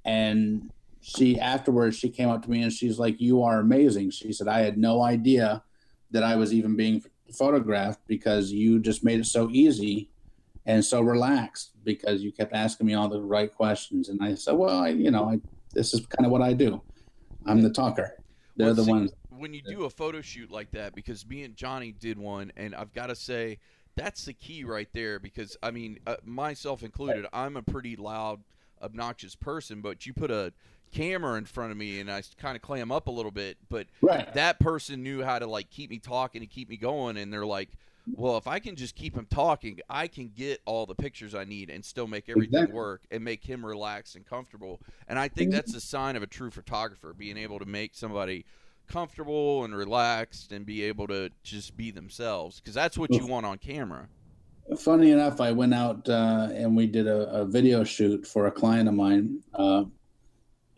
[0.03, 0.71] and
[1.01, 4.47] she afterwards she came up to me and she's like, "You are amazing." She said,
[4.47, 5.63] "I had no idea
[6.11, 10.09] that I was even being photographed because you just made it so easy
[10.65, 14.53] and so relaxed because you kept asking me all the right questions." And I said,
[14.53, 15.39] "Well, I, you know, I
[15.73, 16.81] this is kind of what I do.
[17.45, 18.13] I'm the talker.
[18.55, 21.43] They're Well, the see, ones." when you do a photo shoot like that because me
[21.43, 23.57] and Johnny did one and I've got to say
[23.95, 28.41] that's the key right there because I mean uh, myself included I'm a pretty loud
[28.81, 30.53] obnoxious person but you put a
[30.91, 33.87] camera in front of me and I kind of clam up a little bit but
[34.01, 34.31] Right.
[34.35, 37.45] that person knew how to like keep me talking and keep me going and they're
[37.45, 37.69] like
[38.15, 41.45] well if I can just keep him talking I can get all the pictures I
[41.45, 42.75] need and still make everything Exactly.
[42.75, 46.27] work and make him relaxed and comfortable and I think that's a sign of a
[46.27, 48.45] true photographer being able to make somebody
[48.87, 53.45] comfortable and relaxed and be able to just be themselves because that's what you want
[53.45, 54.09] on camera
[54.77, 58.51] funny enough, I went out uh, and we did a, a video shoot for a
[58.51, 59.83] client of mine, uh,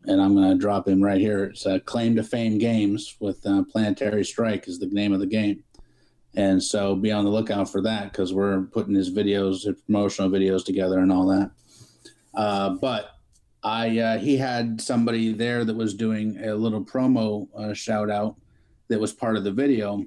[0.05, 1.45] and I'm going to drop him right here.
[1.45, 5.25] It's uh, Claim to Fame Games with uh, Planetary Strike is the name of the
[5.25, 5.63] game,
[6.35, 10.29] and so be on the lookout for that because we're putting his videos, his promotional
[10.29, 11.51] videos together and all that.
[12.33, 13.11] Uh, but
[13.63, 18.35] I uh, he had somebody there that was doing a little promo uh, shout out
[18.89, 20.05] that was part of the video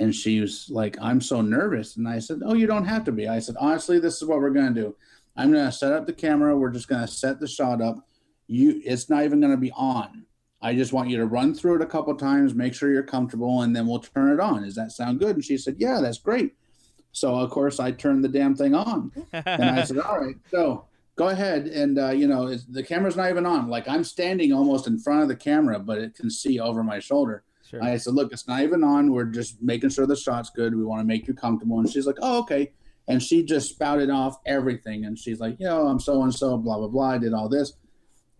[0.00, 1.96] and she was like, I'm so nervous.
[1.96, 3.28] And I said, Oh, you don't have to be.
[3.28, 4.96] I said, Honestly, this is what we're going to do.
[5.36, 6.56] I'm going to set up the camera.
[6.56, 7.96] We're just going to set the shot up.
[8.46, 10.24] You, it's not even going to be on.
[10.62, 13.62] I just want you to run through it a couple times, make sure you're comfortable,
[13.62, 14.62] and then we'll turn it on.
[14.62, 15.36] Does that sound good?
[15.36, 16.54] And she said, Yeah, that's great.
[17.12, 19.10] So, of course, I turned the damn thing on.
[19.32, 20.84] And I said, All right, so
[21.16, 21.66] go ahead.
[21.66, 23.68] And, uh, you know, it's, the camera's not even on.
[23.68, 26.98] Like I'm standing almost in front of the camera, but it can see over my
[26.98, 27.44] shoulder.
[27.68, 27.82] Sure.
[27.84, 29.12] I said, look, it's not even on.
[29.12, 30.74] We're just making sure the shot's good.
[30.74, 31.78] We want to make you comfortable.
[31.78, 32.72] And she's like, oh, okay.
[33.06, 35.04] And she just spouted off everything.
[35.04, 37.10] And she's like, you know, I'm so and so, blah, blah, blah.
[37.10, 37.74] I did all this.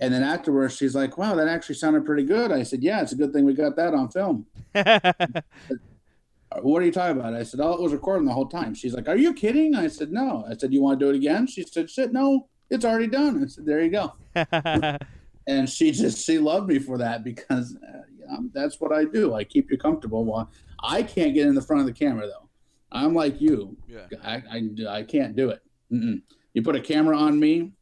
[0.00, 2.50] And then afterwards, she's like, wow, that actually sounded pretty good.
[2.50, 4.46] I said, yeah, it's a good thing we got that on film.
[4.74, 5.12] "Uh,
[6.62, 7.32] What are you talking about?
[7.34, 8.74] I said, oh, it was recording the whole time.
[8.74, 9.76] She's like, are you kidding?
[9.76, 10.44] I said, no.
[10.50, 11.46] I said, you want to do it again?
[11.46, 13.44] She said, shit, no, it's already done.
[13.44, 14.14] I said, there you go
[15.46, 19.04] and she just she loved me for that because uh, you know, that's what I
[19.04, 19.34] do.
[19.34, 20.24] I keep you comfortable.
[20.24, 20.50] Well,
[20.82, 22.48] I can't get in the front of the camera though.
[22.92, 23.76] I'm like you.
[23.86, 25.60] yeah I I, I can't do it.
[25.92, 26.22] Mm-mm.
[26.54, 27.72] You put a camera on me,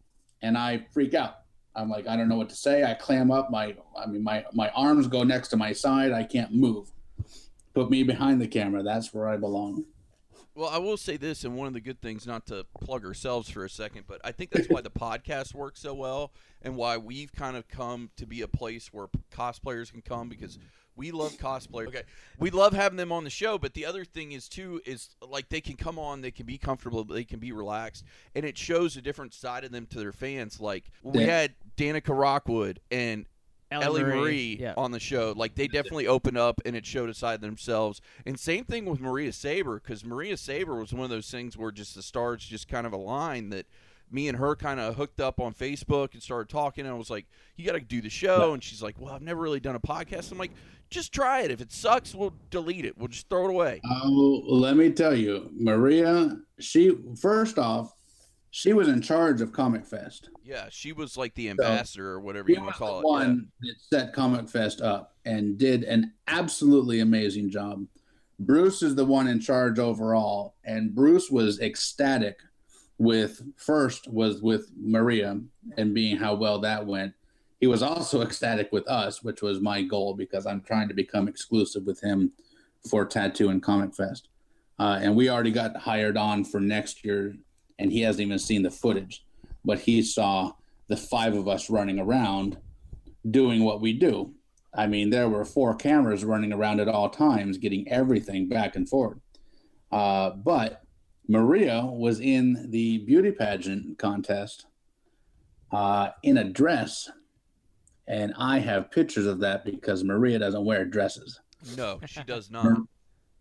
[0.43, 1.38] and I freak out.
[1.79, 2.83] I'm like, I don't know what to say.
[2.85, 3.51] I clam up.
[3.51, 6.13] My, I mean, my my arms go next to my side.
[6.13, 6.91] I can't move.
[7.75, 8.83] Put me behind the camera.
[8.83, 9.85] That's where I belong.
[10.55, 13.49] Well, I will say this, and one of the good things, not to plug ourselves
[13.49, 16.97] for a second, but I think that's why the podcast works so well, and why
[16.97, 20.59] we've kind of come to be a place where cosplayers can come because
[20.97, 21.87] we love cosplay.
[21.87, 22.03] Okay,
[22.41, 25.49] we love having them on the show, but the other thing is too is like
[25.49, 28.03] they can come on, they can be comfortable, they can be relaxed,
[28.35, 30.59] and it shows a different side of them to their fans.
[30.61, 31.27] Like we Yeah.
[31.27, 33.25] had Danica Rockwood and
[33.71, 34.75] Ellie Marie, Yeah.
[34.77, 35.33] on the show.
[35.37, 38.01] Like they definitely opened up and it showed a side of themselves.
[38.27, 41.71] And same thing with Maria Saber because Maria Saber was one of those things where
[41.71, 43.67] just the stars just kind of aligned that
[44.11, 46.87] me and her kind of hooked up on Facebook and started talking.
[46.87, 47.27] And I was like,
[47.57, 49.81] "You got to do the show." And she's like, "Well, I've never really done a
[49.81, 50.53] podcast." I'm like,
[50.89, 51.51] "Just try it.
[51.51, 52.97] If it sucks, we'll delete it.
[52.97, 56.39] We'll just throw it away." Oh, let me tell you, Maria.
[56.59, 57.93] She first off,
[58.51, 60.31] she was in charge of Comic Fest.
[60.43, 63.11] Yeah, she was like the ambassador or whatever you want to call the it.
[63.11, 67.85] one that set Comic Fest up and did an absolutely amazing job.
[68.41, 72.39] Bruce is the one in charge overall, and Bruce was ecstatic
[72.99, 75.41] with first was with Maria
[75.77, 77.15] and being how well that went.
[77.61, 81.27] He was also ecstatic with us, which was my goal because I'm trying to become
[81.27, 82.33] exclusive with him
[82.89, 84.29] for Tattoo and Comic Fest.
[84.79, 87.35] Uh, and we already got hired on for next year,
[87.79, 89.25] and he hasn't even seen the footage,
[89.65, 90.53] but he saw
[90.89, 92.59] the five of us running around
[93.31, 94.33] doing what we do.
[94.75, 98.89] I mean, there were four cameras running around at all times, getting everything back and
[98.89, 99.19] forth.
[99.91, 100.83] Uh, but
[101.27, 104.67] Maria was in the beauty pageant contest
[105.73, 107.11] uh, in a dress,
[108.07, 111.41] and I have pictures of that because Maria doesn't wear dresses.
[111.77, 112.79] No, she does not.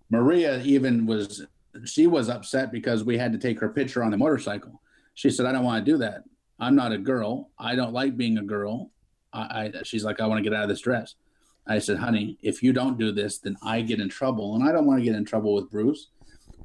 [0.10, 1.46] Maria even was
[1.86, 4.82] she was upset because we had to take her picture on the motorcycle.
[5.13, 6.24] She said, "I don't want to do that.
[6.59, 7.51] I'm not a girl.
[7.59, 8.91] I don't like being a girl."
[9.34, 11.15] I, I she's like, "I want to get out of this dress."
[11.68, 14.72] I said, "Honey, if you don't do this, then I get in trouble, and I
[14.72, 16.07] don't want to get in trouble with Bruce."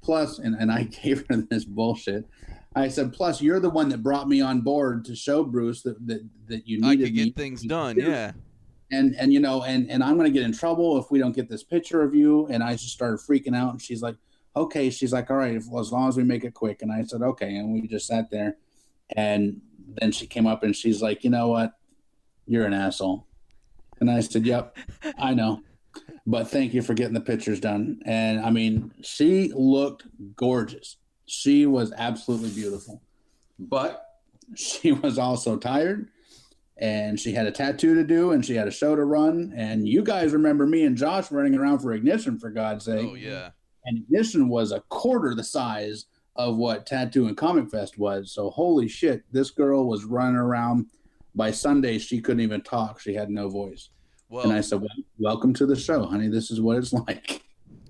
[0.03, 2.26] Plus, and, and I gave her this bullshit.
[2.74, 6.05] I said, "Plus, you're the one that brought me on board to show Bruce that
[6.07, 7.96] that, that you I needed could me get things done.
[7.96, 8.32] do Yeah.
[8.90, 11.34] and and you know and and i'm going to get in trouble if we don't
[11.34, 14.16] get this picture of you and i just started freaking out and she's like
[14.55, 16.82] okay she's like all right if, as long as we make it quick.
[16.82, 17.57] And i said okay.
[17.57, 18.57] And we just sat there.
[19.14, 19.61] And
[20.00, 21.72] then she came up and she's like you know what?
[22.46, 23.26] You're an asshole.
[24.00, 24.76] And i said yep
[25.18, 25.62] i know.
[26.26, 28.00] But thank you for getting the pictures done.
[28.05, 30.96] And i mean she looked gorgeous.
[31.26, 33.03] She was absolutely beautiful.
[33.59, 34.05] But
[34.55, 36.09] she was also tired.
[36.78, 39.53] And she had a tattoo to do and she had a show to run.
[39.55, 43.09] And you guys remember me and josh running around for ignition for god's sake.
[43.09, 43.50] Oh yeah.
[43.85, 46.07] And ignition was a quarter the size
[46.37, 48.33] of what tattoo and comic fest was.
[48.33, 50.87] So holy shit this girl was running around.
[51.35, 53.01] By sunday she couldn't even talk.
[53.01, 53.91] She had no voice.
[54.28, 56.28] Well, and i said well, welcome to the show honey.
[56.28, 57.43] This is what it's like.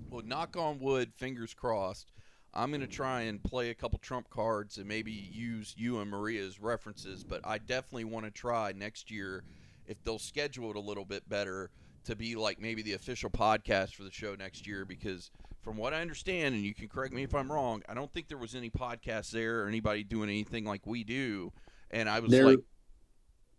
[0.09, 2.11] Well, knock on wood, fingers crossed.
[2.55, 6.11] I'm going to try and play a couple trump cards and maybe use you and
[6.11, 9.43] Maria's references, but I definitely want to try next year
[9.87, 11.71] if they'll schedule it a little bit better
[12.03, 15.31] to be like maybe the official podcast for the show next year because
[15.63, 18.27] from what I understand and you can correct me if I'm wrong, I don't think
[18.27, 21.53] there was any podcast there or anybody doing anything like we do.
[21.89, 22.59] And I was there, like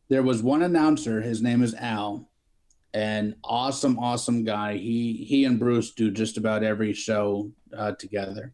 [0.09, 1.23] there was one announcer.
[1.23, 2.29] His name is Al,
[2.93, 4.77] an awesome, awesome guy.
[4.77, 8.53] He he and Bruce do just about every show uh, together.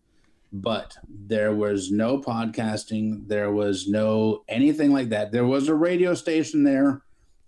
[0.52, 3.28] But there was no podcasting.
[3.28, 5.32] There was no anything like that.
[5.32, 7.02] There was a radio station there.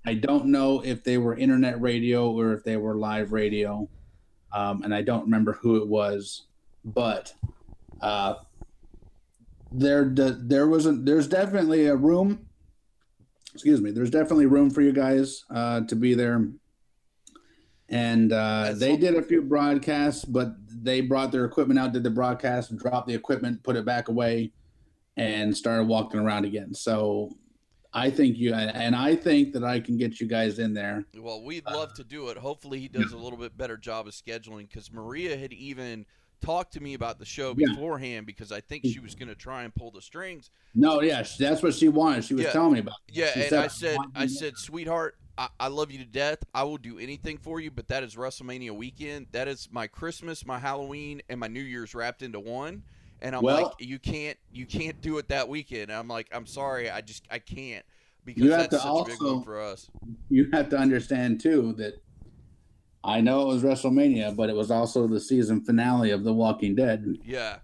[0.04, 3.88] I don't know if they were internet radio or if they were live radio,
[4.52, 6.46] um, and I don't remember who it was.
[6.84, 7.34] But
[8.00, 8.34] uh,
[9.70, 12.46] there, there was a, there's definitely a room
[13.54, 16.48] excuse me there's definitely room for you guys uh, to be there
[17.88, 22.10] and uh, they did a few broadcasts but they brought their equipment out did the
[22.10, 24.52] broadcast dropped the equipment put it back away
[25.16, 27.30] and started walking around again so
[27.94, 31.42] i think you and i think that i can get you guys in there Well,
[31.42, 32.36] we'd uh, love to do it.
[32.38, 36.06] Hopefully, he does a little bit better job of scheduling because Maria had even
[36.40, 37.68] talked to me about the show Yeah.
[37.68, 40.50] beforehand because I think she was going to try and pull the strings.
[40.74, 42.52] no yeah that's what she wanted she was Yeah.
[42.52, 43.14] telling me about it.
[43.16, 46.38] Yeah, She and I said, want I said, sweetheart, I, I love you to death.
[46.54, 49.26] I will do anything for you, but that is WrestleMania weekend.
[49.32, 52.82] That is my Christmas, my Halloween, and my New Year's wrapped into one.
[53.22, 55.84] And I'm Well- like, you can't, you can't do it that weekend.
[55.84, 57.84] And I'm like, I'm sorry, I just, I can't
[58.24, 59.88] because You have that's to such a big one for us.
[60.28, 61.94] you have to understand too that
[63.04, 66.74] I know it was WrestleMania, but it was also the season finale of The Walking
[66.76, 67.16] Dead.
[67.24, 67.58] Yeah,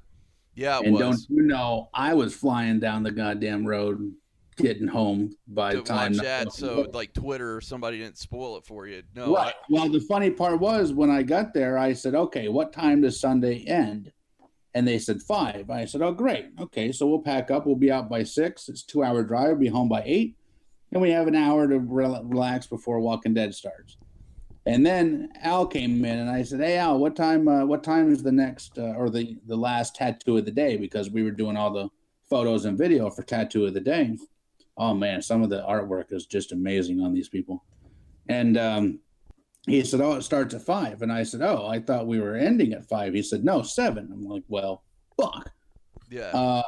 [0.54, 1.00] yeah, it and was.
[1.26, 4.14] don't you know, I was flying down the goddamn road
[4.56, 6.12] getting home by to the time.
[6.14, 9.04] watch that, so like Twitter or somebody didn't spoil it for you.
[9.14, 9.54] No, right.
[9.70, 13.20] Well, the funny part was when I got there, I said, "Okay, what time does
[13.20, 14.10] Sunday end?"
[14.78, 15.70] And they said five.
[15.70, 16.50] I said, "Oh, great.
[16.60, 17.66] Okay, so we'll pack up.
[17.66, 18.68] We'll be out by six.
[18.68, 19.48] It's a two-hour drive.
[19.48, 20.36] We'll be home by eight,
[20.92, 23.96] and we have an hour to rel relax before Walking Dead starts."
[24.66, 27.48] And then Al came in, and I said, "Hey, Al, what time?
[27.48, 30.76] Uh, what time is the next uh, or the the last tattoo of the day?"
[30.76, 31.88] Because we were doing all the
[32.30, 34.16] photos and video for tattoo of the day.
[34.76, 37.64] Oh man, some of the artwork is just amazing on these people.
[38.28, 39.00] And um,
[39.68, 41.02] he said, "Oh, it starts at five.
[41.02, 43.14] And I said, "Oh, I thought we were ending at five.
[43.14, 44.08] He said, "No, seven.
[44.12, 44.82] I'm like, "Well,
[45.20, 45.50] fuck."
[46.10, 46.62] yeah, Uh,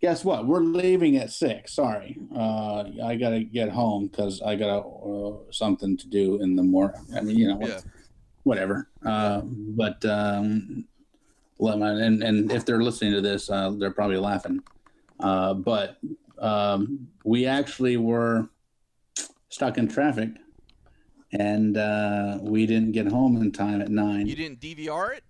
[0.00, 0.46] guess what?
[0.46, 1.74] We're leaving at six.
[1.74, 6.62] Sorry, uh, I gotta get home because I got uh, something to do in the
[6.62, 7.04] morning.
[7.14, 7.80] I mean, you know, yeah,
[8.42, 8.88] whatever.
[9.04, 10.86] Uh, but um,
[11.60, 14.62] and and if they're listening to this, uh, they're probably laughing.
[15.20, 15.98] Uh, but
[16.38, 18.48] um, we actually were
[19.48, 20.30] stuck in traffic,
[21.32, 24.26] and uh, we didn't get home in time at nine.
[24.26, 25.24] you didn't DVR it?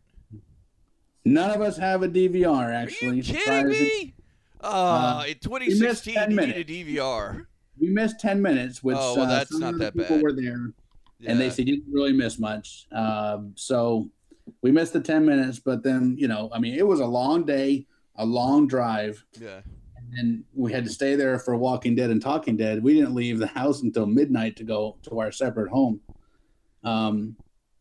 [1.25, 2.47] None of us have a DVR.
[2.69, 4.15] Are Actually, you kidding me?
[4.61, 7.47] Uh, in 2016, 10 you need a DVR.
[7.79, 10.23] We missed ten minutes, which Oh, well, uh, that's some not that people bad.
[10.23, 10.73] were there.
[11.19, 11.31] Yeah.
[11.33, 12.87] and they said you didn't really miss much.
[12.93, 14.11] Um, so
[14.63, 17.45] we missed the 10 minutes, but then, you know, I mean, it was a long
[17.45, 17.87] day,
[18.17, 19.61] a long drive, yeah,
[20.17, 22.83] and we had to stay there for Walking Dead and Talking Dead.
[22.83, 26.01] We didn't leave the house until midnight to go to our separate home.
[26.85, 27.37] Um,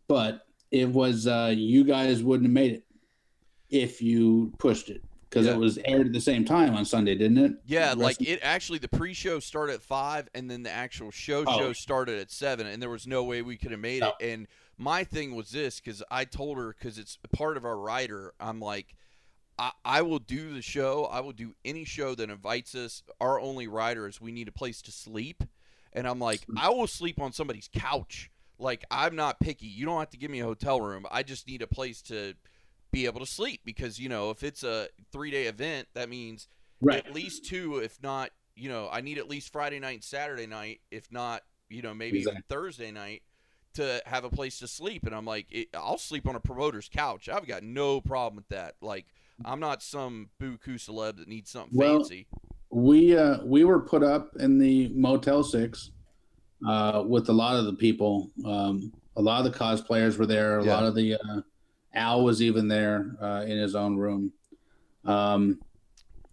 [0.07, 2.84] but it was, uh, you guys wouldn't have made it
[3.69, 5.53] if you pushed it because Yeah.
[5.53, 7.51] it was aired at the same time on Sunday, didn't it?
[7.65, 7.93] yeah.
[7.93, 11.57] Like it actually, the pre-show started at five, and then the actual show Oh.
[11.57, 14.13] show started at seven, and there was no way we could have made No.
[14.19, 14.26] it.
[14.34, 14.47] And
[14.78, 18.34] my thing was this because I told her because it's part of our writer.
[18.39, 18.95] I'm like.
[19.58, 21.06] I, I will do the show.
[21.06, 23.03] I will do any show that invites us.
[23.20, 25.43] Our only rider is we need a place to sleep.
[25.93, 26.56] And I'm like, mm.
[26.58, 28.30] I will sleep on somebody's couch.
[28.60, 29.68] Like, I'm not picky.
[29.68, 31.06] You don't have to give me a hotel room.
[31.10, 32.36] I just need a place to
[32.91, 36.47] be able to sleep because, you know, if it's a three day event, that means
[36.82, 37.06] right.
[37.06, 40.47] at least two, if not, you know, I need at least Friday night and Saturday
[40.47, 42.56] night, if not, you know, maybe even Exactly.
[42.56, 43.24] Thursday night
[43.74, 45.06] to have a place to sleep.
[45.06, 47.28] And I'm like, it, I'll sleep on a promoter's couch.
[47.28, 48.76] I've got no problem with that.
[48.82, 49.06] Like,
[49.43, 52.27] I'm not some buku celeb that needs something Well, fancy.
[52.69, 55.91] we uh we were put up in the motel six
[56.67, 60.59] uh with a lot of the people um a lot of the cosplayers were there
[60.59, 60.73] a Yeah.
[60.73, 61.41] lot of the uh
[61.93, 64.31] al was even there uh in his own room
[65.05, 65.59] um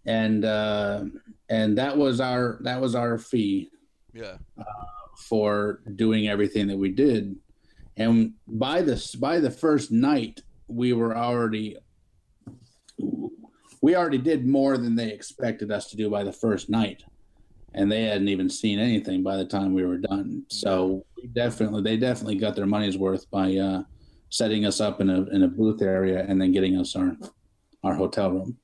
[0.05, 1.03] and uh
[1.49, 3.69] and that was our that was our fee
[4.13, 4.37] Yeah.
[5.17, 7.35] for doing everything that we did
[7.97, 11.77] and by this by the first night we were already
[13.81, 17.03] we already did more than they expected us to do by the first night
[17.73, 21.81] and they hadn't even seen anything by the time we were done so we definitely
[21.81, 23.83] they definitely got their money's worth by uh
[24.29, 27.15] setting us up in a in a booth area and then getting us our
[27.83, 28.57] our hotel room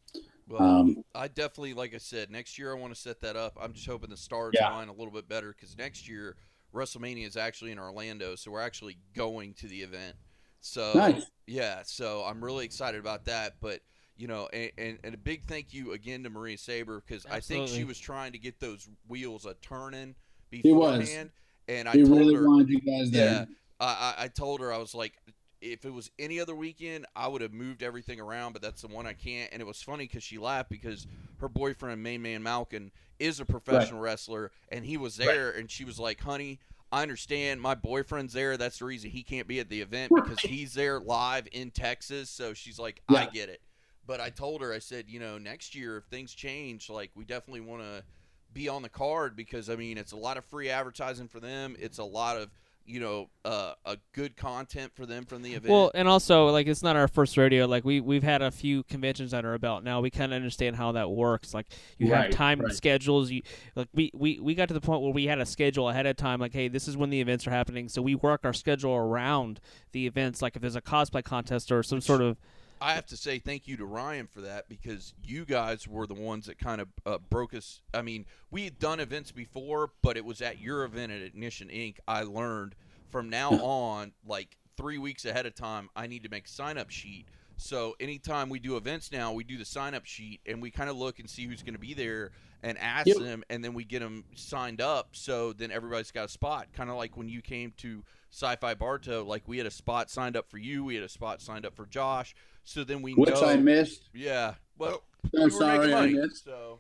[0.48, 3.58] Well, um I definitely, like I said, next year I want to set that up.
[3.60, 4.70] I'm just hoping the stars Yeah.
[4.70, 6.38] line a little bit better because next year
[6.74, 10.16] WrestleMania is actually in Orlando, so we're actually going to the event.
[10.62, 13.56] So nice yeah, so I'm really excited about that.
[13.60, 13.82] But
[14.20, 17.40] you know, and, and, and a big thank you again to Maria Saber because I
[17.40, 20.16] think she was trying to get those wheels a turning
[20.52, 21.32] beforehand.
[21.68, 23.48] And I told really her, wanted you guys yeah, there
[23.80, 25.14] I, I I told her I was like,
[25.62, 28.88] if it was any other weekend, I would have moved everything around, but that's the
[28.88, 29.50] one I can't.
[29.54, 31.08] And it was funny because she laughed because
[31.38, 35.86] her boyfriend, Main Man Malkin, is a professional wrestler, and he was there, and she
[35.86, 36.60] was like, "Honey,
[36.92, 37.62] I understand.
[37.62, 38.58] My boyfriend's there.
[38.58, 42.30] That's the reason he can't be at the event because he's there live in Texas."
[42.30, 43.30] So she's like, "I Yeah.
[43.30, 43.62] get it."
[44.10, 47.26] But I told her, I said, you know, next year if things change, like we
[47.26, 48.04] definitely want to
[48.52, 51.76] be on the card because I mean it's a lot of free advertising for them.
[51.78, 52.50] It's a lot of
[52.88, 55.72] you know uh, a good content for them from the event.
[55.72, 57.68] Well, and also like it's not our first rodeo.
[57.68, 60.02] Like we we've had a few conventions under our belt now.
[60.02, 61.54] We kind of understand how that works.
[61.54, 61.68] Like
[62.00, 62.74] you have time right.
[62.74, 63.30] schedules.
[63.30, 63.44] You
[63.76, 66.18] like we, we we got to the point where we had a schedule ahead of
[66.18, 66.40] time.
[66.40, 67.88] Like hey, this is when the events are happening.
[67.90, 69.60] So we work our schedule around
[69.92, 70.42] the events.
[70.42, 72.40] Like if there's a cosplay contest or some sort of
[72.82, 76.14] I have to say thank you to Ryan for that because you guys were the
[76.14, 77.82] ones that kind of uh, broke us.
[77.94, 81.68] I mean, we had done events before, but it was at your event at Ignition
[81.70, 81.98] Inc.
[82.08, 82.76] I learned
[83.10, 86.78] from now on, like three weeks ahead of time, I need to make a sign
[86.78, 87.26] up sheet.
[87.58, 90.90] So anytime we do events now, we do the sign up sheet and we kind
[90.90, 92.32] of look and see who's going to be there
[92.64, 93.18] and ask Yep.
[93.18, 95.10] them, and then we get them signed up.
[95.14, 96.68] So then everybody's got a spot.
[96.74, 100.38] Kind of like when you came to Sci-Fi Bartow, like we had a spot signed
[100.38, 102.36] up for you, we had a spot signed up for Josh.
[102.70, 103.46] So then we which know.
[103.46, 104.10] I missed.
[104.14, 104.54] Yeah.
[104.78, 105.02] Well,
[105.36, 106.46] I'm we sorry making I missed.
[106.46, 106.80] So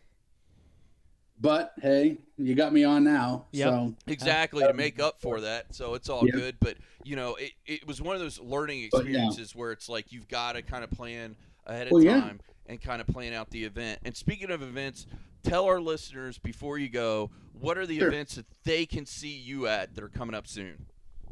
[1.41, 3.45] but hey, you got me on now.
[3.53, 3.67] Yep.
[3.69, 6.33] So Exactly to make up for that, so it's all Yeah.
[6.33, 6.57] good.
[6.59, 9.09] But you know, it, it was one of those learning But, yeah.
[9.11, 11.35] experiences where it's like you've got to kind of plan
[11.65, 12.19] ahead of Well, yeah.
[12.19, 13.99] time and kind of plan out the event.
[14.03, 15.07] And speaking of events,
[15.41, 18.09] tell our listeners before you go, what are the Sure.
[18.09, 20.85] events that they can see you at that are coming up soon?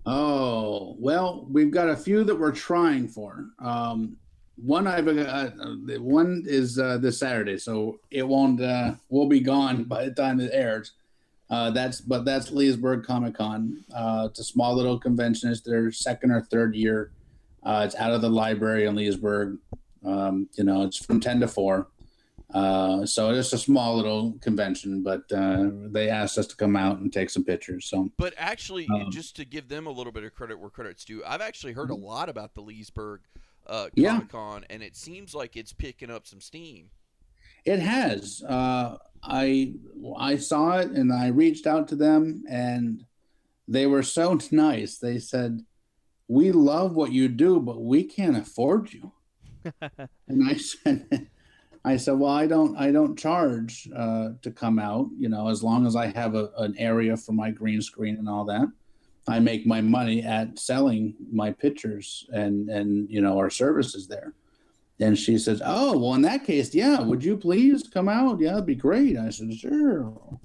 [0.05, 3.45] Oh well, we've got a few that we're trying for.
[3.59, 4.17] Um,
[4.57, 5.49] one I've uh,
[5.99, 8.61] one is uh, this Saturday, so it won't.
[8.61, 10.93] Uh, we'll be gone by the time it airs.
[11.49, 13.84] Uh, that's but that's Leesburg Comic Con.
[13.95, 15.51] Uh, it's a small little convention.
[15.51, 17.11] It's their second or third year.
[17.63, 19.57] Uh, it's out of the library in Leesburg.
[20.05, 21.88] Um, you know, it's from ten to four.
[22.53, 26.97] Uh, so it's a small little convention, but uh, they asked us to come out
[26.99, 27.85] and take some pictures.
[27.85, 31.03] So But actually, Um, just to give them a little bit of credit where credit's
[31.03, 33.19] due, I've actually heard a lot about the Leesburg
[33.68, 34.14] uh, Yeah.
[34.14, 36.89] Comic Con, and it seems like it's picking up some steam.
[37.65, 38.41] It has.
[38.44, 39.73] Uh, I
[40.18, 43.03] I saw it and I reached out to them and
[43.68, 44.98] they were so nice.
[44.98, 45.65] They said,
[46.27, 49.11] "We love what you do, but we can't afford you."
[50.27, 51.27] and I said,
[51.84, 55.10] "I said, well, I don't I don't charge uh, to come out.
[55.18, 58.30] You know, as long as I have a, an area for my green screen and
[58.30, 58.68] all that."
[59.28, 64.34] I make my money at selling my pictures and and you know our services there.
[64.99, 66.99] And she says, "Oh, well, in that case, yeah.
[67.02, 68.40] Would you please come out?
[68.40, 70.40] Yeah, that'd be great." I said, "Sure."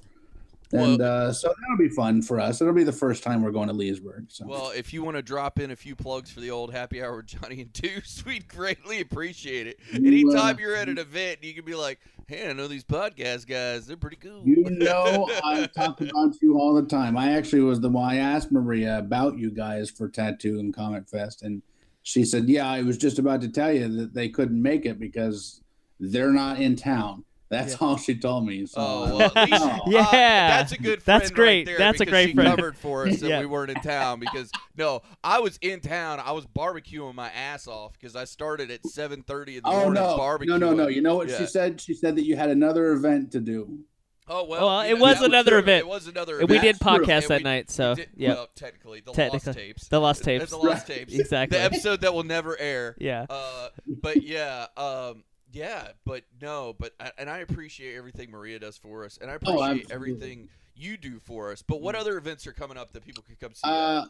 [0.73, 2.61] And uh, so that'll be fun for us.
[2.61, 4.27] It'll be the first time we're going to Leesburg.
[4.29, 4.47] So.
[4.47, 7.17] Well, if you want to drop in a few plugs for the old happy hour
[7.17, 9.79] with Johnny and Deuce, we'd greatly appreciate it.
[9.93, 12.85] You, uh, Anytime you're at an event, you can be like, "Hey, I know these
[12.85, 17.17] podcast guys; they're pretty cool." you know, I talk about you all the time.
[17.19, 21.09] I actually was the one I asked Maria about you guys for Tattoo and Comic
[21.09, 21.63] Fest, and
[22.03, 24.99] she said, "Yeah, I was just about to tell you that they couldn't make it
[24.99, 25.61] because
[26.01, 28.67] they're not in town." That's all she told me.
[28.67, 29.69] So, Oh, well, at least, Oh.
[29.87, 30.49] uh, Yeah.
[30.57, 31.03] that's a good.
[31.03, 31.59] Friend That's great.
[31.59, 32.57] Right there That's a great she friend.
[32.57, 33.41] covered for us that Yeah.
[33.41, 36.19] we weren't in town because no, I was in town.
[36.19, 39.83] I was barbecuing my ass off because I started at seven thirty in the Oh
[39.85, 40.47] morning no, barbecuing.
[40.47, 40.89] no, no, no!
[40.89, 41.39] You know what Yeah.
[41.39, 41.81] she said?
[41.81, 43.81] She said that you had another event to do.
[44.29, 45.59] Oh well, Well, it know, was that another true.
[45.59, 45.81] event.
[45.81, 46.39] It was another.
[46.39, 49.49] And we did podcast that we- night, so Did- yeah, Well, technically, the Technically.
[49.51, 49.89] lost tapes.
[49.89, 50.51] the lost tapes.
[50.51, 51.13] The lost tapes.
[51.19, 51.59] Exactly.
[51.59, 52.95] The episode that will never air.
[52.99, 53.27] yeah.
[53.29, 59.05] Uh, but yeah, um, yeah, but no, but and I appreciate everything Maria does for
[59.05, 61.63] us, and I appreciate Oh, everything you do for us.
[61.63, 63.61] But what other events are coming up that people can come see?
[63.65, 64.07] Uh,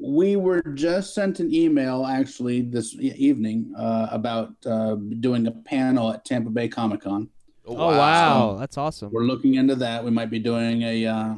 [0.00, 6.10] we were just sent an email actually this evening uh, about uh, doing a panel
[6.12, 7.28] at Tampa Bay Comic Con.
[7.66, 9.10] Oh wow, that's awesome.
[9.12, 10.02] We're looking into that.
[10.04, 11.34] We might be doing a uh,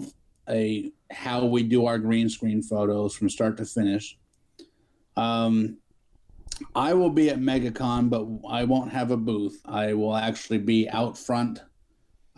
[0.49, 4.17] a how we do our green screen photos from start to finish.
[5.17, 5.77] Um,
[6.75, 9.61] I will be at MegaCon, but I won't have a booth.
[9.65, 11.61] I will actually be out front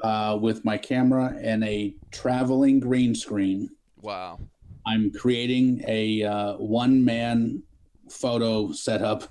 [0.03, 3.71] uh, with my camera and a traveling green screen.
[4.01, 4.41] Wow.
[4.87, 7.63] I'm creating a uh, one man
[8.11, 9.25] photo setup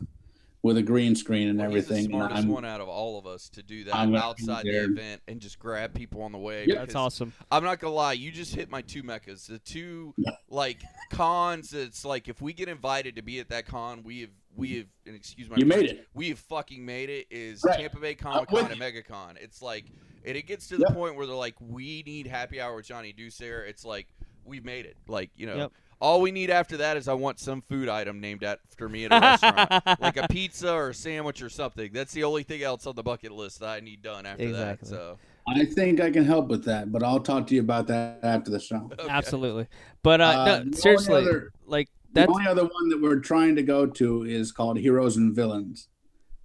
[0.63, 1.95] with a green screen and Well, he's everything.
[2.09, 4.63] the and smartest I'm- one out of all of us to do that I'm outside
[4.63, 6.65] the event and just grab people on the way.
[6.65, 6.77] Yep.
[6.77, 7.33] That's awesome.
[7.51, 9.45] I'm not gonna lie, you just hit my two meccas.
[9.47, 10.15] The two
[10.49, 10.81] like
[11.11, 11.73] cons.
[11.73, 14.85] It's like if we get invited to be at that con, we have we have
[15.05, 16.07] and excuse my You made it.
[16.13, 17.27] We have fucking made it.
[17.31, 17.79] Is Right.
[17.79, 19.37] Tampa Bay Comic with Con and MegaCon.
[19.41, 19.85] It's like
[20.25, 20.93] and it gets to the Yep.
[20.95, 23.65] point where they're like, we need happy hour with Johnny Deuce there.
[23.65, 24.07] It's like
[24.45, 24.97] we've made it.
[25.07, 25.55] Like you know.
[25.57, 25.71] Yep.
[26.01, 29.13] All we need after that is I want some food item named after me at
[29.13, 31.93] a restaurant, like a pizza or a sandwich or something.
[31.93, 34.89] That's the only thing else on the bucket list that I need done after Exactly.
[34.89, 34.93] that.
[34.95, 35.17] So
[35.47, 38.51] I think I can help with that, but I'll talk to you about that after
[38.51, 38.89] the show.
[38.99, 39.07] okay.
[39.09, 39.67] Absolutely.
[40.01, 43.55] But uh, Uh, no, only seriously, other- like The only other one that we're trying
[43.55, 45.87] to go to is called Heroes and Villains,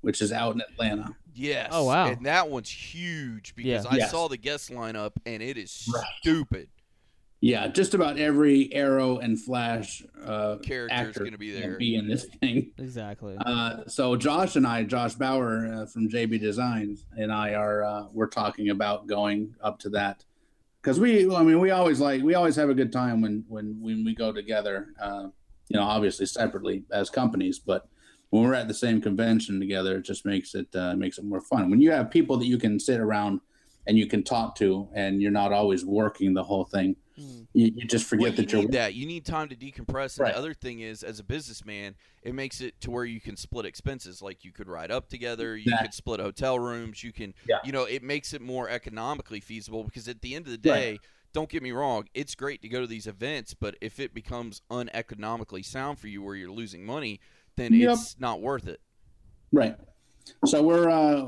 [0.01, 1.15] which is out in Atlanta.
[1.35, 1.69] Yes.
[1.73, 2.09] Oh, wow.
[2.09, 3.91] And that one's huge because Yeah.
[3.91, 4.11] I Yes.
[4.11, 6.05] saw the guest lineup and it is Right.
[6.21, 6.69] stupid.
[7.41, 11.77] Yeah, just about every Arrow and Flash uh, Character's actor gonna be there.
[11.79, 12.73] Be in this thing.
[12.79, 13.37] exactly.
[13.39, 18.07] Uh, so Josh and I, Josh Bauer uh, from JB Dezigns, and I are uh,
[18.13, 20.25] we're talking about going up to that
[20.83, 23.81] because we, I mean, we always like we always have a good time when when
[23.81, 24.89] when we go together.
[25.01, 25.29] Uh,
[25.69, 27.89] you know, obviously separately as companies, but
[28.31, 31.41] when we're at the same convention together, it just makes it uh, makes it more
[31.41, 31.71] fun.
[31.71, 33.41] When you have people that you can sit around
[33.87, 37.49] and you can talk to, and you're not always working the whole thing, Mm.
[37.53, 38.95] you, you just forget well, you that you're need that.
[38.95, 40.19] You need time to decompress.
[40.19, 40.35] And Right.
[40.35, 43.67] the other thing is, as a businessman, it makes it to where you can split
[43.67, 44.23] expenses.
[44.23, 45.89] Like you could ride up together, you Exactly.
[45.89, 47.57] could split hotel rooms, you can, Yeah.
[47.65, 49.83] you know, it makes it more economically feasible.
[49.83, 51.01] Because at the end of the Right.
[51.33, 54.63] Don't get me wrong, it's great to go to these events, but if it becomes
[54.71, 57.21] uneconomically sound for you, where you're losing money,
[57.57, 57.93] then Yep.
[57.93, 58.81] it's not worth it.
[59.53, 59.77] Right.
[60.45, 61.25] So we're uh,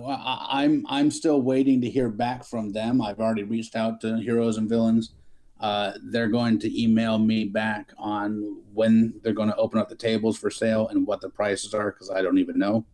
[0.48, 3.00] I'm I'm still waiting to hear back from them.
[3.00, 5.14] I've already reached out to Heroes and Villains.
[5.58, 9.94] Uh, they're going to email me back on when they're going to open up the
[9.94, 12.84] tables for sale and what the prices are because I don't even know.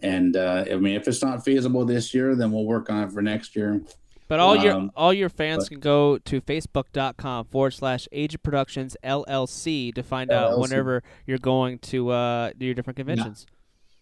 [0.00, 3.12] And uh, I mean, if it's not feasible this year, then we'll work on it
[3.12, 3.82] for next year.
[4.28, 8.42] But all your Um, all your fans but- can go to facebook.com forward slash Agiatt
[8.42, 13.46] Productions LLC to find out whenever you're going to uh, do your different conventions.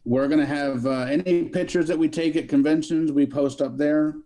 [0.05, 3.77] We're going to have uh, any pictures that we take at conventions, we post up
[3.77, 4.17] there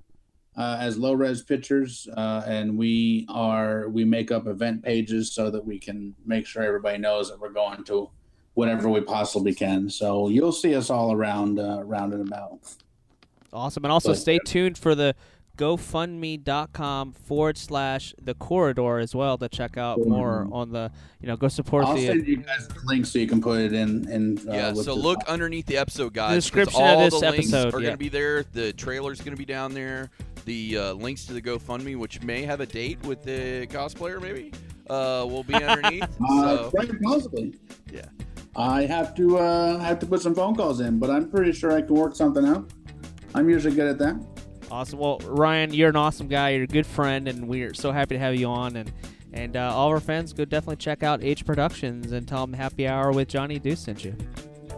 [0.57, 5.51] uh, as low res pictures, uh, and we are we make up event pages so
[5.51, 8.09] that we can make sure everybody knows that we're going to
[8.55, 9.91] whatever we possibly can.
[9.91, 12.61] So you'll see us all around uh, around and about.
[13.53, 13.85] Awesome.
[13.85, 15.15] And also But- stay tuned for the
[15.57, 20.91] GoFundMe.com forward slash the corridor as well to check out more on the,
[21.21, 22.07] you know, go support I'll the.
[22.07, 24.09] send you guys the link so you can put it in.
[24.11, 26.35] in uh, Yeah, so the- look underneath the episode, guys.
[26.35, 27.87] 'cause description of all this the links episode, are yeah.
[27.87, 28.45] going to be there.
[28.53, 30.11] The trailer's going to be down there.
[30.45, 34.53] The uh, links to the GoFundMe, which may have a date with the cosplayer, maybe,
[34.91, 36.05] uh, will be underneath.
[36.29, 37.55] Uh, so, quite possibly.
[37.93, 38.03] Yeah.
[38.57, 41.73] I have to uh, have to put some phone calls in, but I'm pretty sure
[41.73, 42.71] I can work something out.
[43.35, 44.15] I'm usually good at that.
[44.71, 44.99] Awesome.
[44.99, 46.51] Well, Ryan, you're an awesome guy.
[46.51, 48.77] You're a good friend, and we're so happy to have you on.
[48.77, 48.93] And
[49.33, 52.53] and uh, all of our fans, go definitely check out H Productions and tell them
[52.53, 54.17] Happy Hour with Johnny Deuce sent you.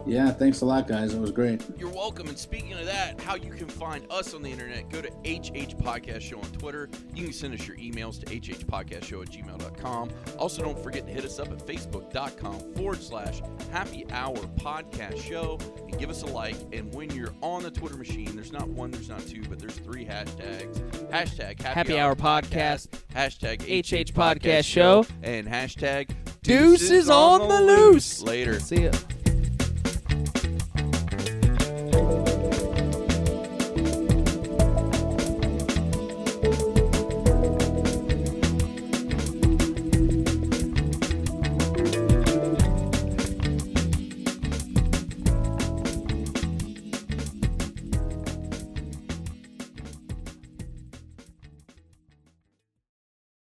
[0.07, 1.13] Yeah, thanks a lot, guys.
[1.13, 1.61] It was great.
[1.77, 2.27] You're welcome.
[2.27, 5.77] And speaking of that, how you can find us on the internet, go to HH
[5.77, 6.89] Podcast Show on Twitter.
[7.13, 10.09] You can send us your emails to hhpodcastshow at gmail.com.
[10.37, 15.59] Also, don't forget to hit us up at facebook.com forward slash happy hour podcast show
[15.87, 16.55] and give us a like.
[16.71, 19.75] And when you're on the Twitter machine, there's not one, there's not two, but there's
[19.75, 20.79] three hashtags.
[21.11, 26.09] Hashtag Happy, Happy Hour Podcast, hashtag HH Podcast Show, and hashtag
[26.43, 28.21] Deuces on the loose.
[28.21, 28.59] Later.
[28.61, 28.91] See ya.